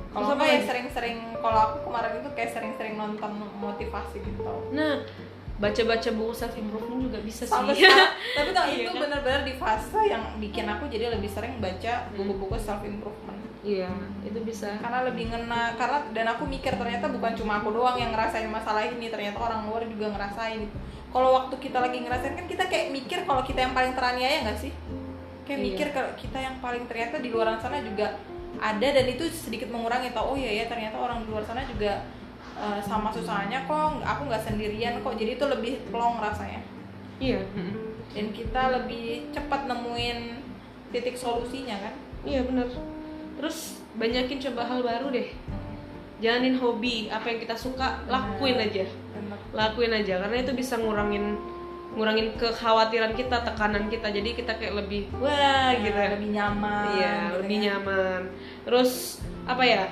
[0.09, 5.01] kalau apa ya sering-sering kalau aku kemarin itu kayak sering-sering nonton motivasi gitu Nah,
[5.57, 7.83] baca-baca buku self improvement juga bisa sampai sih.
[7.83, 9.01] sekarang tapi tau Iya itu kan?
[9.01, 13.91] bener-bener di fase yang bikin aku jadi lebih sering baca buku-buku self improvement Iya,
[14.23, 14.71] itu bisa.
[14.79, 18.87] karena lebih ngena karena dan aku mikir ternyata bukan cuma aku doang yang ngerasain masalah
[18.87, 20.63] ini ternyata orang luar juga ngerasain
[21.11, 24.59] kalau waktu kita lagi ngerasain kan kita kayak mikir kalau kita yang paling teraniaya nggak
[24.63, 24.71] sih
[25.43, 25.67] kayak Iya.
[25.75, 28.15] mikir kalau kita yang paling ternyata di luar sana juga
[28.63, 32.07] ada dan itu sedikit mengurangi tau oh iya ya ternyata orang di luar sana juga
[32.55, 36.63] eh, sama susahnya kok aku nggak sendirian kok jadi itu lebih plong rasanya
[37.19, 37.43] Iya.
[38.15, 40.19] dan kita lebih cepat nemuin
[40.95, 42.67] titik solusinya kan Iya bener.
[43.39, 45.29] Terus banyakin coba hal baru deh.
[46.19, 48.83] Jalanin hobi, apa yang kita suka, lakuin aja.
[49.55, 51.39] Lakuin aja karena itu bisa ngurangin
[51.95, 54.11] ngurangin kekhawatiran kita, tekanan kita.
[54.11, 55.95] Jadi kita kayak lebih wah gitu.
[55.95, 57.65] Nah, lebih nyaman Iya, gitu lebih kan.
[57.65, 58.21] nyaman.
[58.67, 58.91] Terus
[59.47, 59.85] apa ya?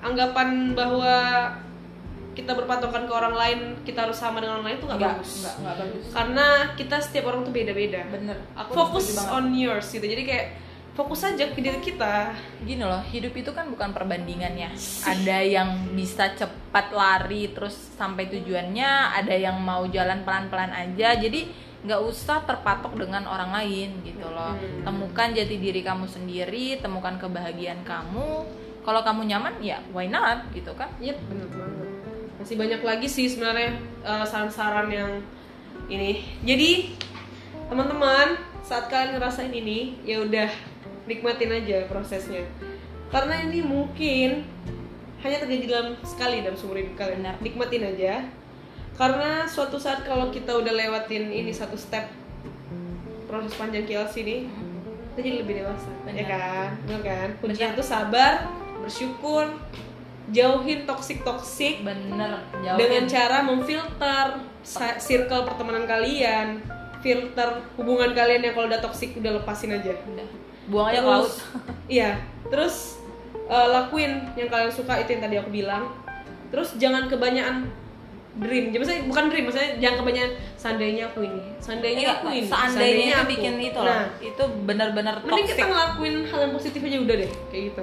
[0.00, 1.16] Anggapan bahwa
[2.30, 5.30] kita berpatokan ke orang lain, kita harus sama dengan orang lain itu nggak bagus.
[5.44, 8.00] nggak, nggak bagus Karena kita setiap orang tuh beda-beda.
[8.08, 10.06] bener aku Fokus on yours gitu.
[10.06, 10.46] Jadi kayak
[11.00, 12.36] fokus aja ke diri kita.
[12.60, 14.70] gini loh hidup itu kan bukan perbandingan ya
[15.08, 21.48] ada yang bisa cepat lari terus sampai tujuannya ada yang mau jalan pelan-pelan aja jadi
[21.80, 24.84] nggak usah terpatok dengan orang lain gitu loh Hmm.
[24.84, 28.44] temukan jati diri kamu sendiri temukan kebahagiaan kamu
[28.84, 31.88] kalau kamu nyaman ya why not gitu kan Iya bener banget.
[32.36, 35.24] Masih banyak lagi sih sebenarnya eh, saran-saran yang
[35.88, 36.20] ini.
[36.44, 36.96] Jadi
[37.68, 40.48] teman-teman saat kalian ngerasain ini ya udah
[41.10, 42.46] nikmatin aja prosesnya.
[43.10, 44.46] Karena ini mungkin
[45.26, 47.26] hanya terjadi dalam sekali dalam seumur hidup kalian.
[47.26, 47.36] Benar.
[47.42, 48.14] Nikmatin aja.
[48.94, 52.06] Karena suatu saat kalau kita udah lewatin ini satu step
[53.26, 54.36] proses panjang KLC ini,
[55.14, 56.26] kita jadi lebih dewasa, ya Benar.
[56.26, 56.68] kan?
[56.86, 57.28] Benar kan?
[57.40, 58.50] Kuncinya tuh sabar,
[58.82, 59.46] bersyukur,
[60.30, 64.26] jauhin toxic toxic bener dengan jauhin cara memfilter
[65.02, 66.62] circle pertemanan kalian
[67.02, 70.26] filter hubungan kalian yang kalau udah toxic udah lepasin aja Udah.
[70.70, 71.32] Buang aja ke laut.
[72.00, 72.10] iya.
[72.48, 73.02] Terus
[73.50, 75.90] eh, lakuin yang kalian suka itu yang tadi aku bilang.
[76.50, 77.68] Terus jangan kebanyakan
[78.38, 78.70] dream.
[78.70, 83.06] Jadi maksudnya bukan dream maksudnya jangan kebanyakan seandainya aku ini seandainya Enggak, aku ini seandainya
[83.10, 83.30] itu aku.
[83.32, 87.62] bikin itu nah, itu benar-benar mending kita ngelakuin hal yang positif aja udah deh kayak
[87.74, 87.82] gitu.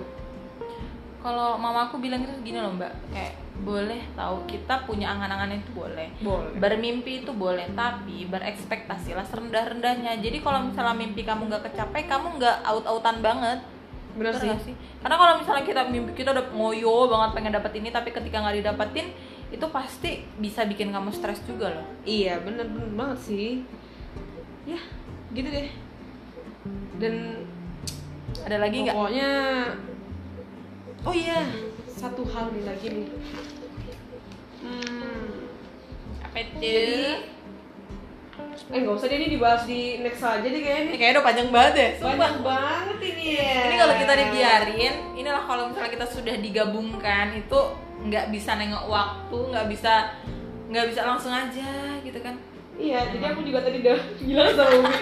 [1.20, 2.94] Kalau mama aku bilang itu gini loh mbak.
[3.12, 3.34] Kayak
[3.64, 6.08] boleh tahu kita punya angan-angan itu boleh.
[6.22, 6.54] Boleh.
[6.58, 10.20] Bermimpi itu boleh tapi berekspektasilah serendah-rendahnya.
[10.22, 13.60] Jadi kalau misalnya mimpi kamu nggak kecapai kamu nggak out-outan banget.
[14.18, 14.74] Benar Bener sih.
[14.74, 14.76] sih?
[15.02, 18.58] Karena kalau misalnya kita mimpi kita udah ngoyo banget pengen dapet ini tapi ketika nggak
[18.62, 19.08] didapetin
[19.48, 21.88] itu pasti bisa bikin kamu stres juga loh.
[22.04, 23.66] Iya bener bener banget sih.
[24.66, 24.80] Ya
[25.34, 25.70] gitu deh.
[26.98, 27.46] Dan
[28.44, 28.96] ada lagi nggak?
[28.96, 29.30] pokoknya
[31.04, 31.40] oh iya.
[31.88, 33.08] satu hal nih lagi nih
[34.62, 35.28] hmm,
[36.24, 36.54] apa itu?
[36.58, 37.36] Jadi-
[38.68, 40.84] eh nggak usah deh ini dibahas di next aja deh kayaknya.
[40.88, 43.56] Ini kayaknya udah panjang banget deh banyak banget ini ya.
[43.66, 47.60] Ini kalau kita dibiarin inilah kalau misalnya kita sudah digabungkan itu
[47.98, 49.94] nggak bisa nengok waktu nggak bisa
[50.70, 51.70] nggak bisa langsung aja
[52.02, 52.36] gitu kan?
[52.78, 53.98] Iya jadi aku juga tadi udah
[54.30, 54.98] bilang sama Umi.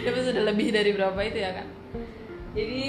[0.00, 1.66] Tapi sudah lebih dari berapa itu ya kan
[2.50, 2.82] jadi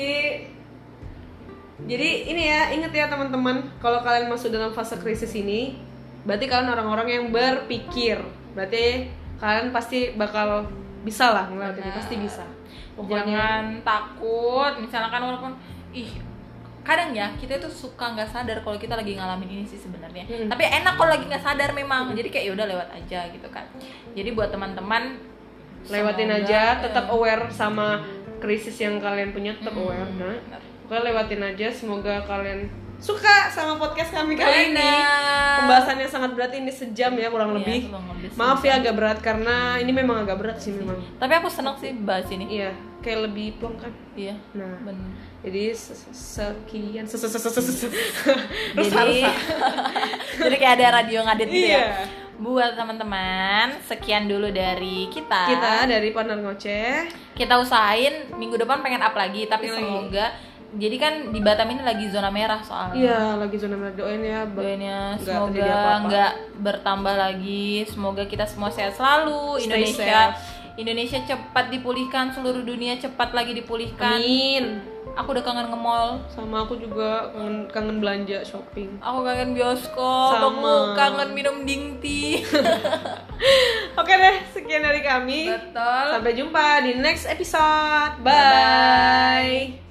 [1.82, 5.78] jadi ini ya inget ya teman-teman kalau kalian masuk dalam fase krisis ini
[6.22, 8.22] berarti kalian orang-orang yang berpikir.
[8.54, 10.70] Berarti kalian pasti bakal
[11.02, 11.74] bisa lah Benar.
[11.92, 12.46] pasti bisa.
[12.94, 14.74] Pokoknya jangan takut.
[14.78, 15.54] Misalkan walaupun
[15.90, 16.12] ih
[16.82, 20.26] kadang ya kita itu suka nggak sadar kalau kita lagi ngalamin ini sih sebenarnya.
[20.26, 20.50] Hmm.
[20.50, 22.14] tapi enak kalau lagi nggak sadar memang.
[22.14, 23.66] Jadi kayak yaudah lewat aja gitu kan.
[24.14, 25.18] Jadi buat teman-teman
[25.84, 28.06] lewatin semoga- aja tetap aware sama
[28.38, 30.38] krisis yang kalian punya tetap Hmm, aware nah
[30.92, 32.68] pokoknya lewatin aja semoga kalian
[33.00, 34.76] suka sama podcast kami kali ini.
[34.76, 35.56] Benar.
[35.58, 37.80] pembahasannya sangat berat ini sejam ya kurang Iya, lebih.
[37.88, 41.00] lebih maaf ya agak berat karena ini memang agak berat sih memang.
[41.16, 42.44] Tapi aku seneng sih bahas ini.
[42.52, 42.70] Iya
[43.00, 43.90] kayak lebih plong kan.
[44.14, 45.16] Iya nah bener.
[45.42, 47.08] jadi se- sekian.
[47.08, 49.24] Jadi
[50.38, 51.80] jadi kayak ada radio ngadet gitu Iya.
[51.80, 51.88] ya
[52.36, 55.42] buat teman-teman sekian dulu dari kita.
[55.48, 57.06] Kita dari partner ngoceh.
[57.34, 60.34] Kita usahain minggu depan pengen up lagi tapi semoga
[60.72, 62.96] jadi kan di Batam ini lagi zona merah soalnya.
[62.96, 63.96] Iya lagi zona merah.
[63.96, 65.76] Doain ya Doainnya nggak semoga
[66.08, 67.84] nggak bertambah lagi.
[67.84, 69.60] Semoga kita semua sehat selalu.
[69.60, 70.62] Stay Indonesia safe.
[70.80, 74.24] Indonesia cepat dipulihkan seluruh dunia cepat lagi dipulihkan.
[74.24, 74.80] Amin.
[75.12, 76.24] Aku udah kangen nge-mall.
[76.32, 78.96] Sama aku juga kangen kangen belanja shopping.
[79.04, 80.48] Aku kangen bioskop Sama.
[80.48, 82.48] aku kangen minum ding tea.
[84.00, 85.52] Oke deh sekian dari kami.
[85.52, 86.06] Betul.
[86.16, 88.24] Sampai jumpa di next episode.
[88.24, 89.76] Bye-bye.
[89.76, 89.91] bye.